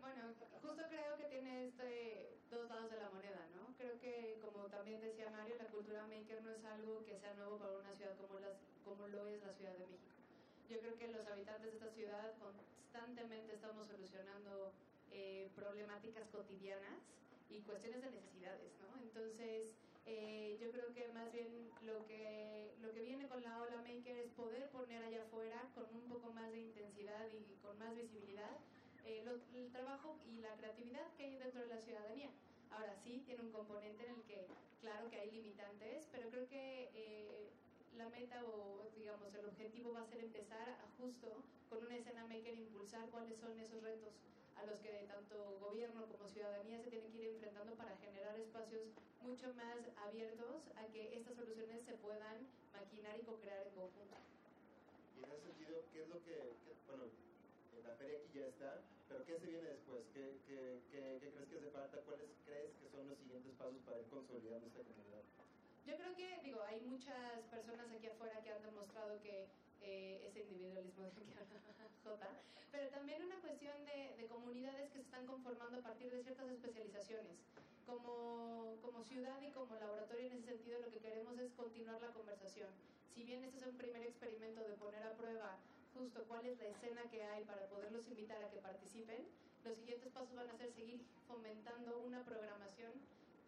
Bueno, 0.00 0.34
justo 0.62 0.82
creo 0.88 1.16
que 1.18 1.24
tiene 1.24 1.66
este 1.66 2.38
dos 2.50 2.68
lados 2.68 2.90
de 2.90 2.96
la 2.96 3.10
moneda, 3.10 3.44
¿no? 3.54 3.74
Creo 3.76 3.98
que, 4.00 4.38
como 4.40 4.68
también 4.68 5.00
decía 5.00 5.30
Mario, 5.30 5.56
la 5.58 5.68
cultura 5.68 6.06
maker 6.06 6.42
no 6.42 6.50
es 6.50 6.64
algo 6.64 7.04
que 7.04 7.18
sea 7.18 7.34
nuevo 7.34 7.58
para 7.58 7.76
una 7.76 7.94
ciudad 7.94 8.16
como, 8.16 8.38
las, 8.40 8.56
como 8.84 9.08
lo 9.08 9.26
es 9.28 9.42
la 9.42 9.52
Ciudad 9.52 9.72
de 9.72 9.86
México. 9.86 10.16
Yo 10.70 10.80
creo 10.80 10.96
que 10.96 11.08
los 11.08 11.26
habitantes 11.26 11.72
de 11.72 11.76
esta 11.76 11.90
ciudad 11.92 12.32
constantemente 12.40 13.54
estamos 13.54 13.86
solucionando 13.86 14.72
eh, 15.12 15.48
problemáticas 15.56 16.28
cotidianas 16.28 17.00
y 17.50 17.60
cuestiones 17.60 18.02
de 18.02 18.10
necesidades, 18.10 18.72
¿no? 18.80 19.00
Entonces, 19.02 19.74
eh, 20.08 20.56
yo 20.58 20.70
creo 20.72 20.88
que 20.94 21.06
más 21.12 21.30
bien 21.32 21.68
lo 21.82 22.06
que, 22.06 22.72
lo 22.80 22.90
que 22.92 23.02
viene 23.02 23.28
con 23.28 23.42
la 23.42 23.60
ola 23.60 23.76
maker 23.82 24.16
es 24.16 24.30
poder 24.32 24.70
poner 24.70 25.04
allá 25.04 25.22
afuera 25.22 25.68
con 25.74 25.84
un 25.94 26.08
poco 26.08 26.32
más 26.32 26.50
de 26.50 26.60
intensidad 26.60 27.28
y 27.30 27.54
con 27.60 27.78
más 27.78 27.94
visibilidad 27.94 28.56
eh, 29.04 29.22
el 29.54 29.70
trabajo 29.70 30.16
y 30.26 30.40
la 30.40 30.54
creatividad 30.56 31.12
que 31.16 31.24
hay 31.24 31.36
dentro 31.36 31.60
de 31.60 31.66
la 31.68 31.80
ciudadanía. 31.82 32.30
Ahora 32.70 32.96
sí, 33.04 33.22
tiene 33.26 33.42
un 33.42 33.52
componente 33.52 34.06
en 34.06 34.14
el 34.14 34.22
que, 34.22 34.46
claro 34.80 35.10
que 35.10 35.20
hay 35.20 35.30
limitantes, 35.30 36.08
pero 36.10 36.30
creo 36.30 36.48
que 36.48 36.88
eh, 36.94 37.50
la 37.98 38.08
meta 38.08 38.42
o, 38.46 38.88
digamos, 38.96 39.34
el 39.34 39.44
objetivo 39.44 39.92
va 39.92 40.00
a 40.02 40.06
ser 40.06 40.24
empezar 40.24 40.78
justo 40.96 41.42
con 41.68 41.84
una 41.84 41.96
escena 41.96 42.24
maker 42.24 42.54
impulsar 42.54 43.10
cuáles 43.10 43.38
son 43.38 43.60
esos 43.60 43.82
retos 43.82 44.12
a 44.58 44.66
los 44.66 44.78
que 44.80 45.06
tanto 45.06 45.58
gobierno 45.60 46.06
como 46.10 46.28
ciudadanía 46.28 46.82
se 46.82 46.90
tienen 46.90 47.12
que 47.12 47.18
ir 47.22 47.28
enfrentando 47.34 47.74
para 47.76 47.96
generar 47.98 48.36
espacios 48.38 48.82
mucho 49.22 49.54
más 49.54 49.78
abiertos 50.06 50.68
a 50.76 50.84
que 50.92 51.16
estas 51.16 51.36
soluciones 51.36 51.82
se 51.84 51.94
puedan 51.94 52.46
maquinar 52.74 53.18
y 53.18 53.22
co-crear 53.24 53.66
en 53.66 53.74
conjunto. 53.74 54.16
Y 55.16 55.22
en 55.22 55.30
ese 55.30 55.42
sentido, 55.42 55.82
¿qué 55.92 56.02
es 56.02 56.08
lo 56.08 56.18
que, 56.24 56.34
que- 56.64 56.76
bueno, 56.86 57.04
en 57.76 57.82
la 57.84 57.94
feria 57.94 58.18
aquí 58.18 58.38
ya 58.38 58.46
está, 58.46 58.82
pero 59.08 59.24
qué 59.24 59.38
se 59.38 59.46
viene 59.46 59.68
después? 59.68 60.02
¿Qué, 60.12 60.38
qué, 60.46 60.80
qué, 60.90 61.18
qué 61.20 61.30
crees 61.30 61.48
que 61.48 61.56
hace 61.58 61.70
falta? 61.70 61.98
¿Cuáles 62.02 62.28
crees 62.44 62.70
que 62.82 62.88
son 62.90 63.06
los 63.08 63.18
siguientes 63.18 63.52
pasos 63.58 63.78
para 63.86 63.98
ir 63.98 64.06
consolidando 64.10 64.66
esta 64.66 64.82
comunidad? 64.82 65.22
Yo 65.86 65.96
creo 65.96 66.14
que, 66.16 66.40
digo, 66.42 66.60
hay 66.62 66.80
muchas 66.82 67.42
personas 67.50 67.90
aquí 67.90 68.06
afuera 68.08 68.42
que 68.42 68.50
han 68.50 68.62
demostrado 68.62 69.18
que 69.22 69.46
eh, 69.82 70.26
ese 70.26 70.40
individualismo 70.40 71.04
del 71.04 71.12
que 71.12 71.20
hablaba 71.20 71.88
Jota, 72.04 72.30
pero 72.70 72.88
también 72.90 73.22
una 73.24 73.40
cuestión 73.40 73.74
de, 73.84 74.16
de 74.16 74.26
comunidades 74.26 74.90
que 74.90 74.98
se 74.98 75.04
están 75.04 75.26
conformando 75.26 75.78
a 75.78 75.82
partir 75.82 76.10
de 76.10 76.22
ciertas 76.22 76.48
especializaciones. 76.50 77.36
Como, 77.86 78.76
como 78.82 79.02
ciudad 79.02 79.40
y 79.40 79.50
como 79.50 79.74
laboratorio 79.76 80.26
en 80.26 80.34
ese 80.34 80.48
sentido 80.48 80.78
lo 80.80 80.90
que 80.90 81.00
queremos 81.00 81.38
es 81.38 81.50
continuar 81.52 82.00
la 82.02 82.12
conversación. 82.12 82.68
Si 83.14 83.24
bien 83.24 83.42
este 83.44 83.58
es 83.58 83.66
un 83.66 83.78
primer 83.78 84.02
experimento 84.02 84.60
de 84.60 84.76
poner 84.76 85.02
a 85.02 85.16
prueba 85.16 85.56
justo 85.94 86.22
cuál 86.28 86.44
es 86.46 86.58
la 86.58 86.68
escena 86.68 87.02
que 87.10 87.22
hay 87.22 87.44
para 87.44 87.66
poderlos 87.66 88.06
invitar 88.08 88.44
a 88.44 88.50
que 88.50 88.60
participen, 88.60 89.26
los 89.64 89.76
siguientes 89.76 90.12
pasos 90.12 90.34
van 90.36 90.50
a 90.50 90.56
ser 90.56 90.70
seguir 90.72 91.00
fomentando 91.26 91.98
una 92.00 92.22
programación 92.24 92.92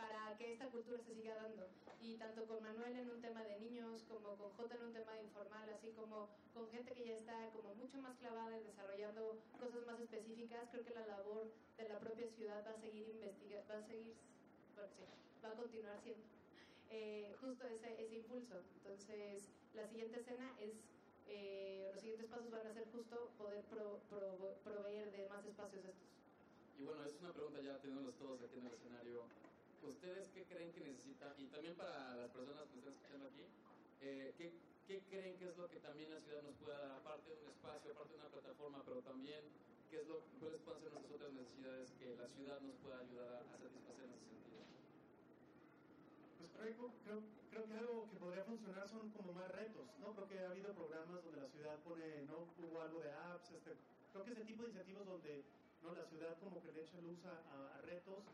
para 0.00 0.34
que 0.38 0.52
esta 0.52 0.66
cultura 0.70 0.98
se 1.04 1.12
siga 1.14 1.34
dando. 1.36 1.68
Y 2.00 2.16
tanto 2.16 2.46
con 2.48 2.62
Manuel 2.62 2.96
en 2.96 3.10
un 3.10 3.20
tema 3.20 3.44
de 3.44 3.60
niños, 3.60 4.00
como 4.08 4.34
con 4.38 4.48
Jota 4.56 4.74
en 4.76 4.84
un 4.84 4.92
tema 4.94 5.12
de 5.12 5.24
informal, 5.24 5.68
así 5.68 5.92
como 5.92 6.30
con 6.54 6.70
gente 6.70 6.94
que 6.94 7.04
ya 7.04 7.16
está 7.16 7.50
como 7.52 7.74
mucho 7.74 7.98
más 8.00 8.16
clavada 8.16 8.56
en 8.56 8.64
desarrollando 8.64 9.36
cosas 9.60 9.84
más 9.84 10.00
específicas, 10.00 10.68
creo 10.70 10.84
que 10.84 10.94
la 10.94 11.04
labor 11.06 11.52
de 11.76 11.84
la 11.88 11.98
propia 12.00 12.26
ciudad 12.28 12.64
va 12.66 12.72
a 12.72 12.80
seguir 12.80 13.08
investigando, 13.08 13.68
va 13.68 13.78
a 13.80 13.86
seguir, 13.86 14.14
bueno, 14.74 14.88
sí, 14.96 15.04
va 15.44 15.50
a 15.52 15.56
continuar 15.56 16.00
siendo 16.02 16.24
eh, 16.88 17.34
justo 17.38 17.66
ese, 17.68 18.00
ese 18.02 18.14
impulso. 18.14 18.56
Entonces, 18.78 19.42
la 19.74 19.86
siguiente 19.86 20.20
escena 20.20 20.56
es, 20.58 20.72
eh, 21.28 21.90
los 21.92 22.00
siguientes 22.00 22.26
pasos 22.28 22.50
van 22.50 22.66
a 22.66 22.72
ser 22.72 22.88
justo 22.90 23.28
poder 23.36 23.62
pro- 23.64 24.00
pro- 24.08 24.56
proveer 24.64 25.12
de 25.12 25.28
más 25.28 25.44
espacios 25.44 25.84
estos. 25.84 26.08
Y 26.78 26.84
bueno, 26.84 27.04
es 27.04 27.12
una 27.20 27.32
pregunta 27.34 27.60
ya 27.60 27.76
teniéndolos 27.76 28.16
todos 28.16 28.40
aquí 28.42 28.56
en 28.58 28.66
el 28.66 28.72
escenario. 28.72 29.28
¿Ustedes 29.80 30.30
qué 30.30 30.46
creen 30.46 30.72
que 30.72 30.80
necesita? 30.80 31.34
Y 31.38 31.48
también 31.48 31.74
para 31.76 32.14
las 32.16 32.30
personas 32.30 32.68
que 32.70 32.78
están 32.78 32.92
escuchando 32.92 33.26
aquí, 33.26 33.54
eh, 33.98 34.34
¿qué, 34.36 34.62
¿qué 34.84 35.06
creen 35.06 35.38
que 35.38 35.48
es 35.48 35.56
lo 35.56 35.68
que 35.68 35.80
también 35.80 36.10
la 36.10 36.20
ciudad 36.20 36.42
nos 36.42 36.56
pueda 36.56 36.78
dar, 36.78 36.90
aparte 36.92 37.30
de 37.30 37.36
un 37.36 37.46
espacio, 37.48 37.92
aparte 37.92 38.12
de 38.14 38.18
una 38.20 38.30
plataforma, 38.30 38.84
pero 38.84 39.02
también 39.02 39.56
qué 39.88 40.00
es 40.00 40.06
lo, 40.06 40.28
cuáles 40.38 40.60
pueden 40.62 40.80
ser 40.80 40.90
nuestras 40.90 41.12
otras 41.12 41.32
necesidades 41.32 41.92
que 41.94 42.14
la 42.14 42.28
ciudad 42.28 42.60
nos 42.60 42.76
pueda 42.78 42.98
ayudar 42.98 43.32
a, 43.32 43.54
a 43.54 43.58
satisfacer 43.58 44.04
en 44.04 44.12
ese 44.12 44.26
sentido? 44.26 44.70
Pues 46.36 46.50
creo, 46.52 47.00
creo, 47.02 47.28
creo 47.48 47.66
que 47.66 47.74
algo 47.74 48.08
que 48.08 48.16
podría 48.16 48.44
funcionar 48.44 48.88
son 48.88 49.10
como 49.10 49.32
más 49.32 49.50
retos, 49.50 49.98
¿no? 49.98 50.14
Creo 50.14 50.26
que 50.26 50.38
ha 50.40 50.48
habido 50.50 50.72
programas 50.74 51.22
donde 51.22 51.36
la 51.38 51.48
ciudad 51.48 51.82
pone, 51.82 52.22
¿no? 52.22 52.54
Hubo 52.56 52.80
algo 52.80 53.00
de 53.00 53.12
apps, 53.12 53.50
este, 53.50 53.76
creo 54.10 54.24
que 54.24 54.30
ese 54.30 54.44
tipo 54.44 54.62
de 54.62 54.68
iniciativas 54.70 55.04
donde, 55.04 55.52
¿no? 55.80 55.92
La 55.92 56.04
ciudad 56.06 56.38
como 56.38 56.60
que 56.62 56.72
le 56.72 56.80
echa 56.80 56.98
luz 57.00 57.24
a, 57.26 57.76
a- 57.76 57.80
retos 57.82 58.32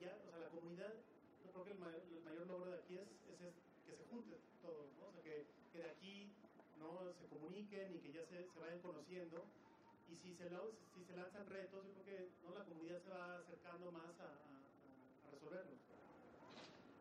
ya, 0.00 0.14
o 0.26 0.30
sea, 0.30 0.38
la 0.40 0.48
comunidad, 0.48 0.94
yo 1.44 1.50
creo 1.52 1.64
que 1.64 1.72
el, 1.72 2.16
el 2.16 2.22
mayor 2.22 2.46
logro 2.46 2.70
de 2.70 2.78
aquí 2.78 2.96
es, 2.98 3.08
es, 3.34 3.40
es 3.42 3.54
que 3.86 3.96
se 3.96 4.04
junten 4.10 4.38
todos, 4.62 4.86
¿no? 4.98 5.06
O 5.08 5.12
sea, 5.12 5.22
que, 5.22 5.46
que 5.72 5.78
de 5.78 5.90
aquí, 5.90 6.32
¿no? 6.78 7.12
Se 7.20 7.26
comuniquen 7.26 7.94
y 7.96 7.98
que 8.00 8.12
ya 8.12 8.24
se, 8.26 8.46
se 8.48 8.58
vayan 8.60 8.80
conociendo. 8.80 9.44
Y 10.08 10.16
si 10.16 10.32
se, 10.34 10.48
si 10.48 11.04
se 11.04 11.16
lanzan 11.16 11.46
retos, 11.46 11.84
yo 11.86 11.92
creo 12.00 12.04
que 12.04 12.28
¿no? 12.46 12.54
la 12.56 12.64
comunidad 12.64 13.02
se 13.02 13.10
va 13.10 13.38
acercando 13.38 13.92
más 13.92 14.08
a, 14.20 14.24
a- 14.24 15.28
a 15.28 15.30
resolverlos. 15.30 15.76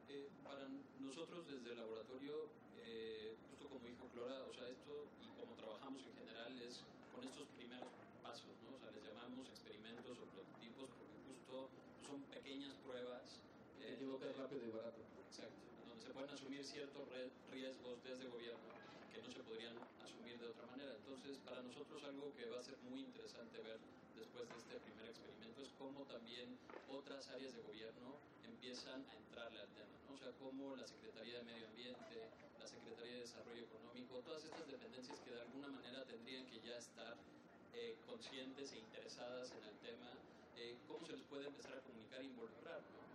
Eh, 0.10 0.28
para 0.43 0.67
nosotros 1.00 1.48
desde 1.48 1.72
el 1.72 1.78
laboratorio, 1.78 2.50
eh, 2.84 3.36
justo 3.50 3.67
como 3.69 3.86
dijo 3.88 4.08
Clora, 4.12 4.43
o 4.43 4.54
sea, 4.54 4.67
esto 4.67 5.06
y 5.24 5.28
como 5.39 5.56
trabajamos 5.56 6.02
en 6.04 6.15
general 6.15 6.62
es 6.62 6.84
con 7.15 7.24
estos 7.24 7.48
primeros 7.56 7.88
pasos, 8.24 8.52
¿no? 8.67 8.76
O 8.76 8.80
sea, 8.80 8.91
les 8.91 9.04
llamamos 9.04 9.48
experimentos 9.50 10.17
o 10.19 10.26
prototipos 10.28 10.89
porque 11.00 11.17
justo 11.32 11.69
son 12.08 12.22
pequeñas 12.24 12.76
pruebas. 12.84 13.39
Te 13.80 13.93
equivocas 13.93 14.27
donde- 14.27 14.27
rápido 14.38 14.62
y 14.67 14.71
barato. 14.71 15.02
Exacto, 15.26 15.58
donde 15.89 16.04
se 16.06 16.13
pueden 16.13 16.30
asumir 16.30 16.63
ciertos 16.63 17.04
riesgos 17.52 18.04
desde 18.04 18.30
gobierno 18.30 18.69
que 19.12 19.21
no 19.21 19.32
se 19.34 19.41
podrían 19.41 19.73
asumir 20.06 20.38
de 20.38 20.47
otra 20.47 20.65
manera. 20.67 20.93
Entonces, 20.93 21.38
para 21.41 21.62
nosotros 21.63 22.04
algo 22.04 22.32
que 22.38 22.45
va 22.45 22.60
a 22.60 22.63
ser 22.63 22.78
muy 22.86 23.02
interesante 23.02 23.58
ver 23.65 23.80
después 24.13 24.45
de 24.50 24.58
este 24.62 24.78
primer 24.86 25.10
experimento 25.10 25.62
es 25.62 25.69
cómo 25.80 26.06
también 26.06 26.58
otras 26.89 27.28
áreas 27.30 27.54
de 27.54 27.62
gobierno 27.63 28.21
empiezan 28.45 29.02
a 29.10 29.15
entrarle 29.17 29.60
al 29.62 29.69
tema, 29.73 29.97
¿no? 30.06 30.13
O 30.13 30.17
sea, 30.17 30.32
cómo 30.38 30.76
la 30.76 30.88
Secretaría 30.88 31.39
de 31.39 31.43
Medio 31.43 31.67
Ambiente, 31.67 32.30
la 32.60 32.67
Secretaría 32.67 33.13
de 33.13 33.21
Desarrollo 33.21 33.63
Económico, 33.65 34.21
todas 34.21 34.43
estas 34.43 34.67
dependencias 34.67 35.19
que 35.21 35.32
de 35.32 35.41
alguna 35.41 35.69
manera 35.69 36.06
tendrían 36.06 36.45
que 36.45 36.62
ya 36.62 36.78
estar 36.78 37.17
eh, 37.73 37.97
conscientes 38.06 38.71
e 38.73 38.78
interesadas 38.78 39.52
en 39.52 39.63
el 39.65 39.78
tema, 39.82 40.13
eh, 40.58 40.78
cómo 40.88 41.06
se 41.06 41.13
les 41.13 41.26
puede 41.26 41.47
empezar 41.47 41.78
a 41.78 41.82
comunicar 41.82 42.21
e 42.21 42.26
involucrar, 42.26 42.82
¿no? 42.93 43.07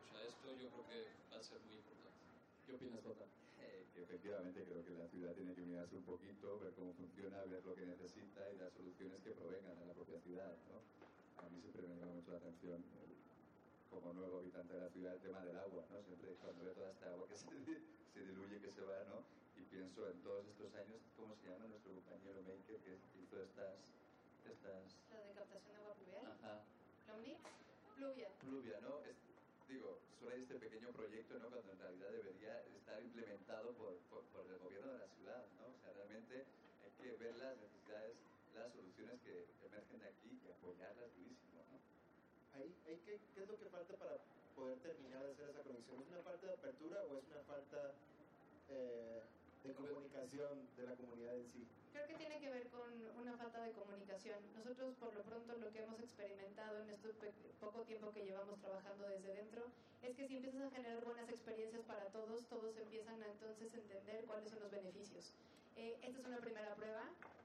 Esto 0.42 0.58
yo 0.58 0.70
creo 0.74 0.86
que 0.90 1.06
va 1.30 1.38
a 1.38 1.42
ser 1.46 1.60
muy 1.62 1.76
importante. 1.78 2.18
¿Qué 2.66 2.74
opinas, 2.74 2.98
Jota? 3.06 3.22
Eh, 3.62 3.86
que 3.94 4.02
efectivamente 4.02 4.64
creo 4.66 4.82
que 4.82 4.90
la 4.98 5.06
ciudad 5.06 5.34
tiene 5.38 5.54
que 5.54 5.60
mirarse 5.62 5.94
un 5.94 6.02
poquito, 6.02 6.58
ver 6.58 6.74
cómo 6.74 6.92
funciona, 6.94 7.44
ver 7.46 7.62
lo 7.64 7.76
que 7.76 7.86
necesita 7.86 8.50
y 8.50 8.56
las 8.58 8.72
soluciones 8.74 9.22
que 9.22 9.30
provengan 9.38 9.78
de 9.78 9.86
la 9.86 9.94
propia 9.94 10.18
ciudad. 10.18 10.50
¿no? 10.66 10.82
A 11.46 11.48
mí 11.48 11.60
siempre 11.60 11.86
me 11.86 11.94
llama 11.94 12.10
mucho 12.18 12.32
la 12.32 12.38
atención, 12.38 12.82
el- 13.06 13.22
como 13.88 14.12
nuevo 14.14 14.38
habitante 14.42 14.74
de 14.74 14.80
la 14.80 14.88
ciudad, 14.90 15.14
el 15.14 15.20
tema 15.20 15.44
del 15.44 15.56
agua. 15.58 15.86
¿no? 15.90 16.02
Siempre 16.02 16.34
cuando 16.42 16.64
veo 16.64 16.74
toda 16.74 16.90
esta 16.90 17.06
agua 17.06 17.28
que 17.28 17.36
se, 17.38 17.46
se 18.12 18.20
diluye, 18.26 18.58
que 18.58 18.72
se 18.72 18.82
va, 18.82 18.98
¿no? 19.06 19.22
y 19.54 19.62
pienso 19.70 20.10
en 20.10 20.20
todos 20.22 20.44
estos 20.48 20.74
años, 20.74 20.98
¿cómo 21.16 21.36
se 21.36 21.46
llama 21.46 21.66
nuestro 21.68 21.92
compañero 21.94 22.42
Maker 22.42 22.80
que 22.82 22.98
hizo 23.22 23.40
estas... 23.44 23.78
estas 24.42 24.98
La 25.08 25.22
de 25.22 25.34
captación 25.34 25.70
de 25.70 25.78
agua 25.78 25.94
pluvial, 25.94 26.26
ajá, 26.26 26.64
Plumnix, 27.06 27.38
Pluvia. 27.94 28.28
pluvia, 28.40 28.80
¿no? 28.80 28.98
Es- 29.04 29.22
digo, 29.68 30.00
hay 30.30 30.42
este 30.42 30.54
pequeño 30.54 30.92
proyecto, 30.92 31.38
¿no? 31.38 31.50
Cuando 31.50 31.72
en 31.72 31.78
realidad 31.78 32.10
debería 32.12 32.60
estar 32.76 33.02
implementado 33.02 33.72
por, 33.74 33.96
por, 34.10 34.22
por 34.30 34.46
el 34.46 34.58
gobierno 34.58 34.92
de 34.92 34.98
la 34.98 35.08
ciudad, 35.16 35.44
¿no? 35.58 35.66
O 35.66 35.78
sea, 35.82 35.92
realmente 35.92 36.44
hay 36.84 36.92
que 37.00 37.16
ver 37.16 37.36
las 37.36 37.56
necesidades, 37.58 38.14
las 38.54 38.72
soluciones 38.72 39.20
que 39.20 39.46
emergen 39.66 39.98
de 40.00 40.08
aquí 40.08 40.30
y 40.38 40.50
apoyarlas 40.50 41.10
durísimo, 41.16 41.58
¿no? 41.70 41.78
Ahí, 42.54 42.74
ahí 42.86 42.98
¿qué, 43.04 43.18
¿Qué 43.34 43.42
es 43.42 43.48
lo 43.48 43.58
que 43.58 43.66
falta 43.66 43.94
para 43.96 44.16
poder 44.54 44.78
terminar 44.80 45.24
de 45.24 45.32
hacer 45.32 45.48
esa 45.50 45.62
conexión? 45.62 46.02
¿Es 46.02 46.08
una 46.08 46.22
falta 46.22 46.46
de 46.46 46.52
apertura 46.52 47.04
o 47.04 47.18
es 47.18 47.24
una 47.26 47.42
falta 47.42 47.94
eh, 48.68 49.22
de 49.64 49.72
comunicación 49.74 50.68
de 50.76 50.86
la 50.86 50.94
comunidad 50.96 51.34
en 51.36 51.52
sí? 51.52 51.66
Creo 51.92 52.06
que 52.06 52.14
tiene 52.14 52.40
que 52.40 52.48
ver 52.50 52.68
con 52.70 52.88
una 53.20 53.36
falta 53.36 53.62
de 53.62 53.72
comunicación. 53.72 54.38
Nosotros, 54.56 54.94
por 54.96 55.14
lo 55.14 55.22
pronto, 55.22 55.56
lo 55.58 55.70
que 55.72 55.82
hemos 55.82 56.00
experimentado 56.00 56.80
en 56.82 56.90
este 56.90 57.08
poco 57.60 57.82
tiempo 57.82 58.12
que 58.12 58.24
llevamos 58.24 58.58
trabajando 58.60 59.06
desde 59.08 59.34
dentro 59.34 59.62
es 60.02 60.16
que 60.16 60.26
si 60.26 60.36
empiezas 60.36 60.62
a 60.62 60.70
generar 60.70 61.04
buenas 61.04 61.28
experiencias 61.28 61.84
para 61.84 62.06
todos, 62.06 62.46
todos 62.48 62.76
empiezan 62.78 63.22
a 63.22 63.26
entonces 63.28 63.72
entender 63.74 64.24
cuáles 64.24 64.50
son 64.50 64.60
los 64.60 64.70
beneficios. 64.70 65.32
Eh, 65.76 65.98
esta 66.02 66.18
es 66.20 66.24
una 66.26 66.40
primera 66.40 66.74
prueba. 66.74 67.04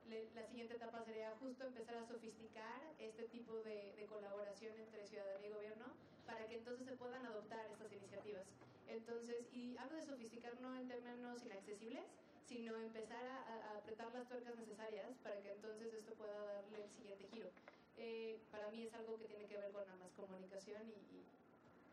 Le- 0.09 0.29
la 0.33 0.45
siguiente 0.47 0.75
etapa 0.75 1.03
sería 1.03 1.35
justo 1.39 1.65
empezar 1.67 1.95
a 1.97 2.07
sofisticar 2.07 2.81
este 2.99 3.23
tipo 3.27 3.61
de, 3.63 3.93
de 3.95 4.05
colaboración 4.05 4.73
entre 4.79 5.05
ciudadanía 5.07 5.49
y 5.49 5.53
gobierno 5.53 5.85
para 6.25 6.47
que 6.47 6.55
entonces 6.57 6.85
se 6.87 6.95
puedan 6.95 7.25
adoptar 7.25 7.65
estas 7.71 7.91
iniciativas. 7.91 8.45
Entonces, 8.87 9.45
y 9.51 9.75
hablo 9.77 9.97
de 9.97 10.05
sofisticar 10.05 10.59
no 10.61 10.73
en 10.77 10.87
términos 10.87 11.43
inaccesibles, 11.43 12.05
sino 12.47 12.75
empezar 12.77 13.23
a, 13.25 13.37
a- 13.53 13.77
apretar 13.77 14.13
las 14.13 14.27
tuercas 14.27 14.55
necesarias 14.55 15.11
para 15.23 15.41
que 15.41 15.51
entonces 15.51 15.93
esto 15.93 16.13
pueda 16.15 16.43
darle 16.53 16.83
el 16.83 16.89
siguiente 16.91 17.27
giro. 17.31 17.49
Eh, 17.97 18.39
para 18.51 18.69
mí 18.71 18.83
es 18.83 18.93
algo 18.93 19.17
que 19.17 19.25
tiene 19.25 19.47
que 19.47 19.57
ver 19.57 19.71
con 19.71 19.85
la 19.87 19.95
más 19.95 20.11
comunicación 20.15 20.81
y, 20.87 20.93
y- 20.93 21.25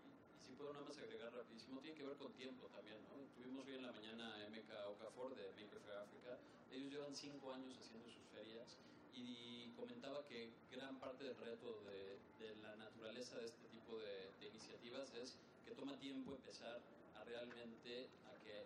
Y, 0.04 0.46
si 0.46 0.52
puedo 0.52 0.72
nada 0.72 0.84
más 0.84 0.98
agregar 0.98 1.32
rapidísimo, 1.32 1.80
tiene 1.80 1.96
que 1.96 2.04
ver 2.06 2.16
con 2.16 2.32
tiempo 2.34 2.66
también, 2.68 2.98
¿no? 3.08 3.16
Tuvimos 3.34 3.66
hoy 3.66 3.74
en 3.74 3.82
la 3.82 3.92
mañana 3.92 4.34
a 4.34 4.46
MK 4.48 4.70
Okafor 4.92 5.34
de 5.34 5.48
Maker 5.52 5.80
Fair 5.80 5.98
Africa. 5.98 6.38
Ellos 6.70 6.90
llevan 6.92 7.14
cinco 7.14 7.52
años 7.52 7.76
haciendo 7.78 8.08
sus 8.08 8.22
ferias 8.34 8.76
y 9.14 9.70
comentaba 9.76 10.26
que 10.26 10.50
gran 10.70 10.98
parte 11.00 11.24
del 11.24 11.36
reto 11.36 11.80
de, 11.82 12.18
de 12.38 12.54
la 12.56 12.74
naturaleza 12.76 13.38
de 13.38 13.46
este 13.46 13.66
tipo 13.68 13.96
de, 13.98 14.30
de 14.40 14.46
iniciativas 14.48 15.12
es 15.14 15.36
que 15.64 15.70
toma 15.72 15.96
tiempo 15.98 16.34
empezar 16.34 16.80
a 17.14 17.24
realmente 17.24 18.08
a 18.26 18.34
que 18.42 18.64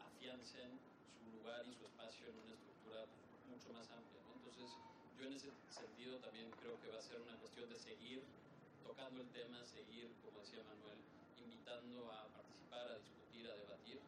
afiancen 0.00 0.78
lugar 1.40 1.66
y 1.66 1.74
su 1.74 1.84
espacio 1.86 2.28
en 2.28 2.36
una 2.38 2.52
estructura 2.54 3.06
mucho 3.48 3.72
más 3.72 3.88
amplia, 3.90 4.20
¿no? 4.28 4.34
Entonces, 4.36 4.68
yo 5.18 5.24
en 5.26 5.32
ese 5.32 5.50
sentido 5.70 6.18
también 6.20 6.50
creo 6.60 6.78
que 6.80 6.88
va 6.88 6.98
a 6.98 7.02
ser 7.02 7.20
una 7.20 7.36
cuestión 7.38 7.68
de 7.70 7.78
seguir 7.78 8.22
tocando 8.84 9.20
el 9.22 9.30
tema, 9.30 9.64
seguir, 9.64 10.12
como 10.24 10.40
decía 10.40 10.62
Manuel, 10.64 10.98
invitando 11.38 12.10
a 12.12 12.28
participar, 12.28 12.90
a 12.92 12.98
discutir, 12.98 13.48
a 13.50 13.56
debatir 13.56 14.00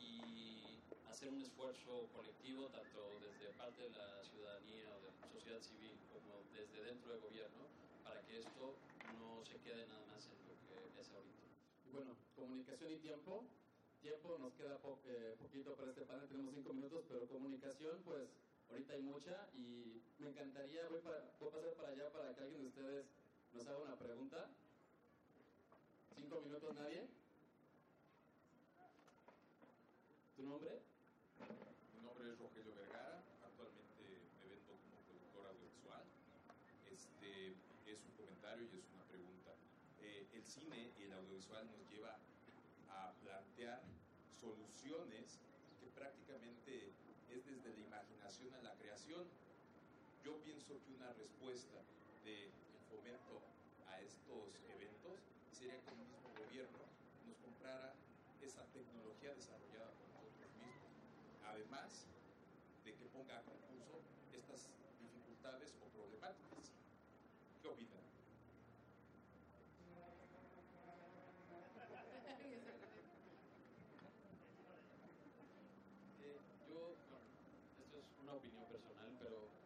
y 0.00 0.78
hacer 1.06 1.28
un 1.28 1.42
esfuerzo 1.42 2.08
colectivo, 2.14 2.66
tanto 2.68 2.98
desde 3.20 3.52
parte 3.54 3.82
de 3.82 3.90
la 3.90 4.24
ciudadanía 4.24 4.90
o 4.96 5.00
de 5.00 5.10
la 5.20 5.28
sociedad 5.32 5.60
civil 5.60 5.94
como 6.12 6.42
desde 6.52 6.82
dentro 6.82 7.12
del 7.12 7.20
gobierno, 7.20 7.62
para 8.02 8.20
que 8.26 8.38
esto 8.38 8.74
no 9.18 9.44
se 9.44 9.58
quede 9.60 9.86
nada 9.86 10.04
más 10.06 10.26
en 10.26 10.38
lo 10.48 10.54
que 10.66 11.00
es 11.00 11.08
ahorita. 11.12 11.46
Bueno, 11.92 12.16
comunicación 12.34 12.92
y 12.92 12.98
tiempo. 12.98 13.44
Tiempo, 14.00 14.36
nos 14.36 14.52
queda 14.54 14.78
po- 14.78 14.98
eh, 15.06 15.36
poquito 15.38 15.76
para 15.76 15.90
este 15.90 16.02
panel, 16.02 16.26
tenemos 16.26 16.52
cinco 16.54 16.72
minutos, 16.72 17.04
pero 17.08 17.24
comunicación, 17.28 18.02
pues 18.02 18.26
ahorita 18.82 18.94
hay 18.94 19.02
mucha 19.02 19.48
y 19.54 20.02
me 20.18 20.30
encantaría, 20.30 20.88
voy, 20.88 20.98
para, 21.00 21.22
voy 21.38 21.48
a 21.48 21.52
pasar 21.52 21.74
para 21.74 21.88
allá 21.90 22.10
para 22.10 22.34
que 22.34 22.42
alguien 22.42 22.62
de 22.62 22.66
ustedes 22.66 23.06
nos 23.52 23.66
haga 23.68 23.78
una 23.78 23.96
pregunta. 23.96 24.50
Cinco 26.16 26.40
minutos, 26.40 26.74
nadie. 26.74 27.06
¿Tu 30.34 30.42
nombre? 30.42 30.82
Mi 31.94 32.02
nombre 32.02 32.32
es 32.32 32.38
Rogelio 32.38 32.74
Vergara, 32.74 33.22
actualmente 33.46 34.02
me 34.40 34.48
vendo 34.50 34.74
como 34.82 34.98
productor 35.06 35.46
audiovisual. 35.46 36.02
Este 36.90 37.54
es 37.86 38.02
un 38.02 38.12
comentario 38.18 38.66
y 38.66 38.78
es 38.78 38.90
una 38.94 39.04
pregunta. 39.04 39.54
Eh, 40.02 40.26
el 40.32 40.44
cine 40.44 40.90
y 40.98 41.04
el 41.04 41.12
audiovisual 41.12 41.70
nos 41.70 41.88
lleva 41.88 42.18
a 42.90 43.12
plantear 43.22 43.80
soluciones 44.40 45.38
que 45.78 45.86
prácticamente 45.94 46.90
es 47.32 47.46
desde 47.46 47.72
la 47.72 47.80
imaginación 47.80 48.54
a 48.54 48.62
la 48.62 48.74
creación. 48.74 49.24
Yo 50.24 50.38
pienso 50.44 50.78
que 50.86 50.94
una 50.94 51.12
respuesta 51.14 51.82
de 52.24 52.46
el 52.46 52.52
fomento 52.88 53.42
a 53.90 54.00
estos 54.00 54.54
eventos 54.70 55.18
sería 55.50 55.74
que 55.82 55.90
el 55.90 55.96
mismo 55.98 56.30
gobierno 56.38 56.78
nos 57.26 57.36
comprara 57.38 57.92
esa 58.40 58.62
tecnología 58.70 59.34
desarrollada 59.34 59.90
por 59.98 60.06
nosotros 60.14 60.46
mismos, 60.62 60.94
además 61.44 62.06
de 62.84 62.94
que 62.94 63.04
ponga 63.06 63.38
a 63.38 63.42
concurso 63.42 63.98
estas 64.32 64.70
dificultades 65.02 65.74
o 65.82 65.90
problemáticas. 65.90 66.70
¿Qué 67.60 67.68
opinan? 67.68 67.98
Eh, 76.22 76.38
yo, 76.70 76.94
bueno, 77.10 77.26
esto 77.82 77.98
es 77.98 78.06
una 78.22 78.34
opinión 78.34 78.64
personal, 78.70 79.10
pero 79.18 79.61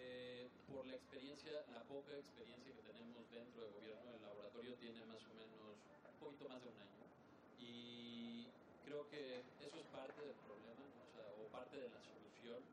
eh, 0.00 0.48
por 0.72 0.86
la 0.86 0.96
experiencia, 0.96 1.52
la 1.72 1.82
poca 1.84 2.16
experiencia 2.16 2.72
que 2.72 2.82
tenemos 2.82 3.28
dentro 3.30 3.60
del 3.62 3.72
gobierno, 3.72 4.16
el 4.16 4.22
laboratorio 4.22 4.74
tiene 4.80 5.04
más 5.04 5.20
o 5.28 5.34
menos 5.36 5.76
un 6.08 6.18
poquito 6.18 6.48
más 6.48 6.62
de 6.64 6.68
un 6.72 6.80
año. 6.80 7.04
Y 7.60 8.48
creo 8.84 9.04
que 9.10 9.44
eso 9.60 9.76
es 9.76 9.86
parte 9.92 10.20
del 10.24 10.36
problema, 10.48 10.88
o, 11.04 11.08
sea, 11.12 11.28
o 11.36 11.44
parte 11.52 11.76
de 11.76 11.88
la 11.88 12.00
solución, 12.00 12.64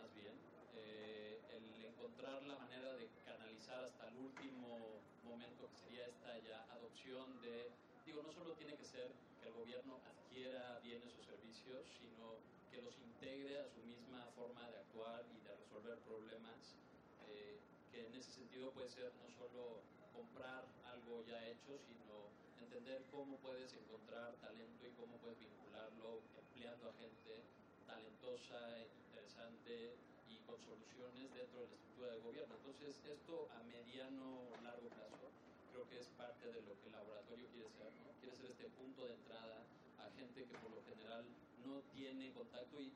más 0.00 0.08
bien. 0.16 0.32
Eh, 0.76 1.38
el 1.52 1.84
encontrar 1.84 2.42
la 2.42 2.56
manera 2.56 2.96
de 2.96 3.08
canalizar 3.26 3.84
hasta 3.84 4.08
el 4.08 4.16
último 4.16 5.00
momento, 5.24 5.68
que 5.68 5.76
sería 5.76 6.06
esta 6.06 6.38
ya 6.40 6.64
adopción 6.72 7.40
de, 7.42 7.68
digo, 8.06 8.22
no 8.22 8.32
solo 8.32 8.54
tiene 8.54 8.76
que 8.76 8.84
ser 8.84 9.12
que 9.40 9.48
el 9.48 9.54
gobierno 9.54 10.00
adquiera 10.08 10.80
bienes 10.80 11.12
o 11.20 11.22
servicios, 11.22 11.84
sino 12.00 12.40
que 12.70 12.80
los 12.80 12.96
integre 12.98 13.60
a 13.60 13.68
su 13.68 13.82
misma 13.84 14.24
forma 14.34 14.68
de 14.70 14.78
actuar 14.78 15.24
y 15.28 15.41
de 15.41 15.41
resolver 15.82 15.98
problemas, 16.06 16.78
eh, 17.26 17.58
que 17.90 18.06
en 18.06 18.14
ese 18.14 18.30
sentido 18.30 18.70
puede 18.70 18.88
ser 18.88 19.10
no 19.18 19.26
solo 19.34 19.82
comprar 20.14 20.62
algo 20.86 21.24
ya 21.26 21.42
hecho, 21.48 21.74
sino 21.90 22.30
entender 22.62 23.02
cómo 23.10 23.36
puedes 23.38 23.74
encontrar 23.74 24.34
talento 24.38 24.86
y 24.86 24.92
cómo 24.94 25.18
puedes 25.18 25.38
vincularlo 25.40 26.22
empleando 26.38 26.88
a 26.88 26.92
gente 27.02 27.42
talentosa, 27.86 28.78
interesante 29.10 29.98
y 30.30 30.38
con 30.46 30.54
soluciones 30.62 31.34
dentro 31.34 31.60
de 31.60 31.66
la 31.66 31.74
estructura 31.74 32.08
del 32.14 32.22
gobierno. 32.22 32.54
Entonces, 32.62 32.94
esto 33.02 33.48
a 33.58 33.62
mediano 33.66 34.46
largo 34.62 34.86
plazo 34.86 35.34
creo 35.72 35.88
que 35.90 35.98
es 35.98 36.06
parte 36.14 36.46
de 36.46 36.62
lo 36.62 36.78
que 36.78 36.86
el 36.86 36.92
laboratorio 36.92 37.48
quiere 37.50 37.70
ser, 37.74 37.90
¿no? 38.06 38.14
Quiere 38.22 38.36
ser 38.36 38.50
este 38.54 38.70
punto 38.78 39.02
de 39.02 39.14
entrada 39.14 39.66
a 39.98 40.06
gente 40.14 40.46
que 40.46 40.58
por 40.62 40.70
lo 40.70 40.82
general 40.86 41.26
no 41.66 41.80
tiene 41.94 42.32
contacto 42.32 42.80
y, 42.80 42.92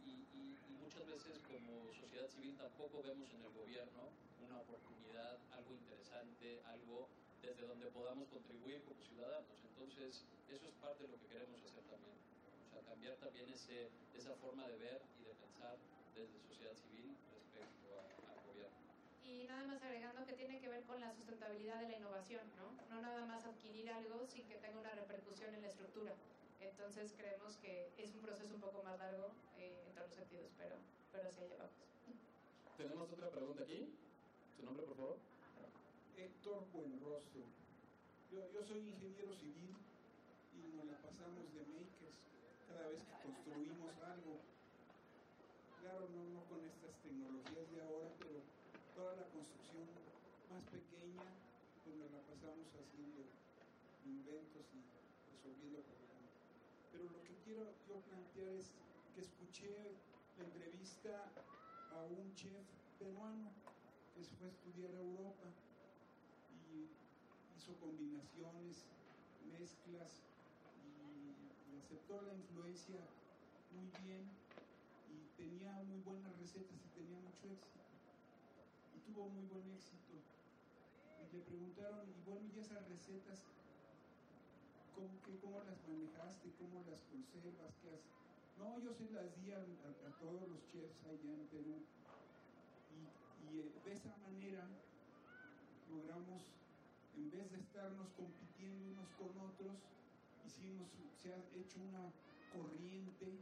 muchas 0.81 1.07
veces 1.07 1.38
como 1.50 1.92
sociedad 1.94 2.29
civil 2.29 2.57
tampoco 2.57 3.02
vemos 3.02 3.29
en 3.35 3.42
el 3.42 3.52
gobierno 3.52 4.07
una 4.46 4.61
oportunidad, 4.61 5.37
algo 5.52 5.74
interesante, 5.74 6.62
algo 6.66 7.09
desde 7.42 7.66
donde 7.66 7.90
podamos 7.90 8.29
contribuir 8.29 8.81
como 8.83 9.02
ciudadanos. 9.02 9.59
Entonces, 9.66 10.24
eso 10.48 10.66
es 10.68 10.74
parte 10.81 11.02
de 11.05 11.11
lo 11.11 11.18
que 11.18 11.26
queremos 11.26 11.61
hacer 11.62 11.83
también. 11.90 12.14
O 12.66 12.70
sea, 12.70 12.83
cambiar 12.83 13.16
también 13.16 13.48
ese, 13.50 13.90
esa 14.14 14.35
forma 14.37 14.66
de 14.68 14.79
ver 14.79 15.02
y 15.20 15.24
de 15.24 15.35
pensar 15.35 15.76
desde 16.14 16.38
sociedad 16.46 16.74
civil 16.74 17.16
respecto 17.35 17.98
al 17.98 18.40
gobierno. 18.46 18.79
Y 19.24 19.46
nada 19.48 19.66
más 19.66 19.83
agregando 19.83 20.24
que 20.24 20.35
tiene 20.35 20.61
que 20.61 20.68
ver 20.68 20.83
con 20.85 21.00
la 21.00 21.12
sustentabilidad 21.12 21.81
de 21.81 21.88
la 21.88 21.96
innovación, 21.96 22.46
¿no? 22.57 22.72
No 22.94 23.02
nada 23.02 23.26
más 23.26 23.44
adquirir 23.44 23.90
algo 23.90 24.26
sin 24.26 24.46
que 24.46 24.57
tenga 24.57 24.81
una 24.81 24.94
repercusión 24.94 25.52
en 25.55 25.62
la 25.62 25.68
estructura. 25.68 26.14
Entonces 26.61 27.12
creemos 27.16 27.57
que 27.59 27.90
es 27.97 28.14
un 28.14 28.23
proceso 28.23 28.55
un 28.55 28.61
poco 28.61 28.83
más 28.83 28.99
largo 28.99 29.33
eh, 29.59 29.85
en 29.87 29.95
todos 29.95 30.09
los 30.09 30.16
sentidos, 30.16 30.51
pero, 30.59 30.77
pero 31.12 31.29
hacia 31.29 31.45
allá 31.45 31.57
vamos. 31.59 31.87
Tenemos 32.77 33.11
otra 33.11 33.31
pregunta 33.31 33.62
aquí. 33.62 33.88
¿Su 34.57 34.64
nombre, 34.64 34.87
por 34.87 34.97
favor? 34.97 35.19
Héctor 36.16 36.64
Buenrostro. 36.73 37.45
Yo, 38.31 38.51
yo 38.53 38.62
soy 38.64 38.88
ingeniero 38.88 39.33
civil 39.35 39.77
y 40.57 40.77
nos 40.77 40.85
la 40.87 40.99
pasamos 40.99 41.53
de 41.55 41.61
makers 41.73 42.16
cada 42.69 42.88
vez 42.88 43.01
que 43.05 43.14
construimos 43.23 43.92
algo. 44.03 44.40
Claro, 45.81 46.09
no, 46.09 46.25
no 46.35 46.45
con 46.49 46.64
estas 46.64 46.97
tecnologías 47.05 47.71
de 47.71 47.81
ahora, 47.83 48.11
pero 48.19 48.40
toda 48.97 49.16
la 49.16 49.29
construcción 49.29 49.87
más 50.51 50.64
pequeña, 50.73 51.29
pues 51.85 51.97
nos 51.97 52.11
la 52.11 52.21
pasamos 52.25 52.66
haciendo 52.75 53.29
inventos 54.05 54.66
y 54.73 54.81
resolviendo 55.33 55.81
problemas. 55.85 56.06
Pero 56.96 57.11
lo 57.12 57.22
que 57.24 57.37
quiero 57.44 57.76
yo 57.87 58.00
plantear 58.09 58.54
es 58.56 58.72
que 59.12 59.20
escuché 59.20 59.68
la 60.38 60.44
entrevista 60.44 61.28
a 61.92 62.04
un 62.06 62.35
chef 62.35 62.64
peruano 62.98 63.52
que 64.14 64.24
se 64.24 64.35
fue 64.37 64.46
a 64.46 64.50
estudiar 64.50 64.94
a 64.94 65.00
Europa 65.04 65.44
y 66.48 66.88
hizo 67.54 67.76
combinaciones, 67.85 68.88
mezclas 69.52 70.24
y, 70.72 71.68
y 71.68 71.76
aceptó 71.76 72.22
la 72.22 72.32
influencia 72.32 72.96
muy 73.76 73.92
bien 74.00 74.24
y 75.12 75.37
tenía 75.37 75.74
muy 75.85 76.00
buenas 76.00 76.32
recetas 76.38 76.80
y 76.80 76.88
tenía 76.96 77.20
mucho 77.20 77.44
éxito 77.52 77.92
y 78.96 79.00
tuvo 79.12 79.28
muy 79.28 79.44
buen 79.52 79.68
éxito. 79.76 80.16
Y 81.28 81.37
le 81.37 81.42
preguntaron 81.44 82.09
y 82.09 82.24
bueno 82.24 82.48
y 82.56 82.59
esas 82.59 82.88
recetas 82.88 83.44
cómo, 84.96 85.20
que, 85.22 85.37
cómo 85.44 85.61
las 85.62 85.76
manejaste 85.85 86.48
cómo 86.56 86.80
las 86.88 87.04
conservas 87.12 87.76
qué 87.85 87.92
haces 87.92 88.16
no 88.56 88.80
yo 88.80 88.90
se 88.96 89.12
las 89.12 89.28
di 89.37 89.52
a, 89.52 89.61
todos 90.18 90.48
los 90.48 90.64
chefs 90.72 91.04
allá 91.04 91.32
en 91.37 91.46
Perú 91.52 91.76
y, 93.52 93.61
eh, 93.61 93.72
de 93.85 93.92
esa 93.92 94.16
manera 94.24 94.66
logramos, 95.90 96.42
en 97.16 97.30
vez 97.30 97.50
de 97.50 97.59
estarnos 97.61 98.09
compitiendo 98.16 98.85
unos 98.92 99.09
con 99.14 99.30
otros, 99.38 99.76
hicimos, 100.44 100.88
se 101.22 101.32
ha 101.32 101.38
hecho 101.54 101.80
una 101.80 102.11
corriente 102.52 103.38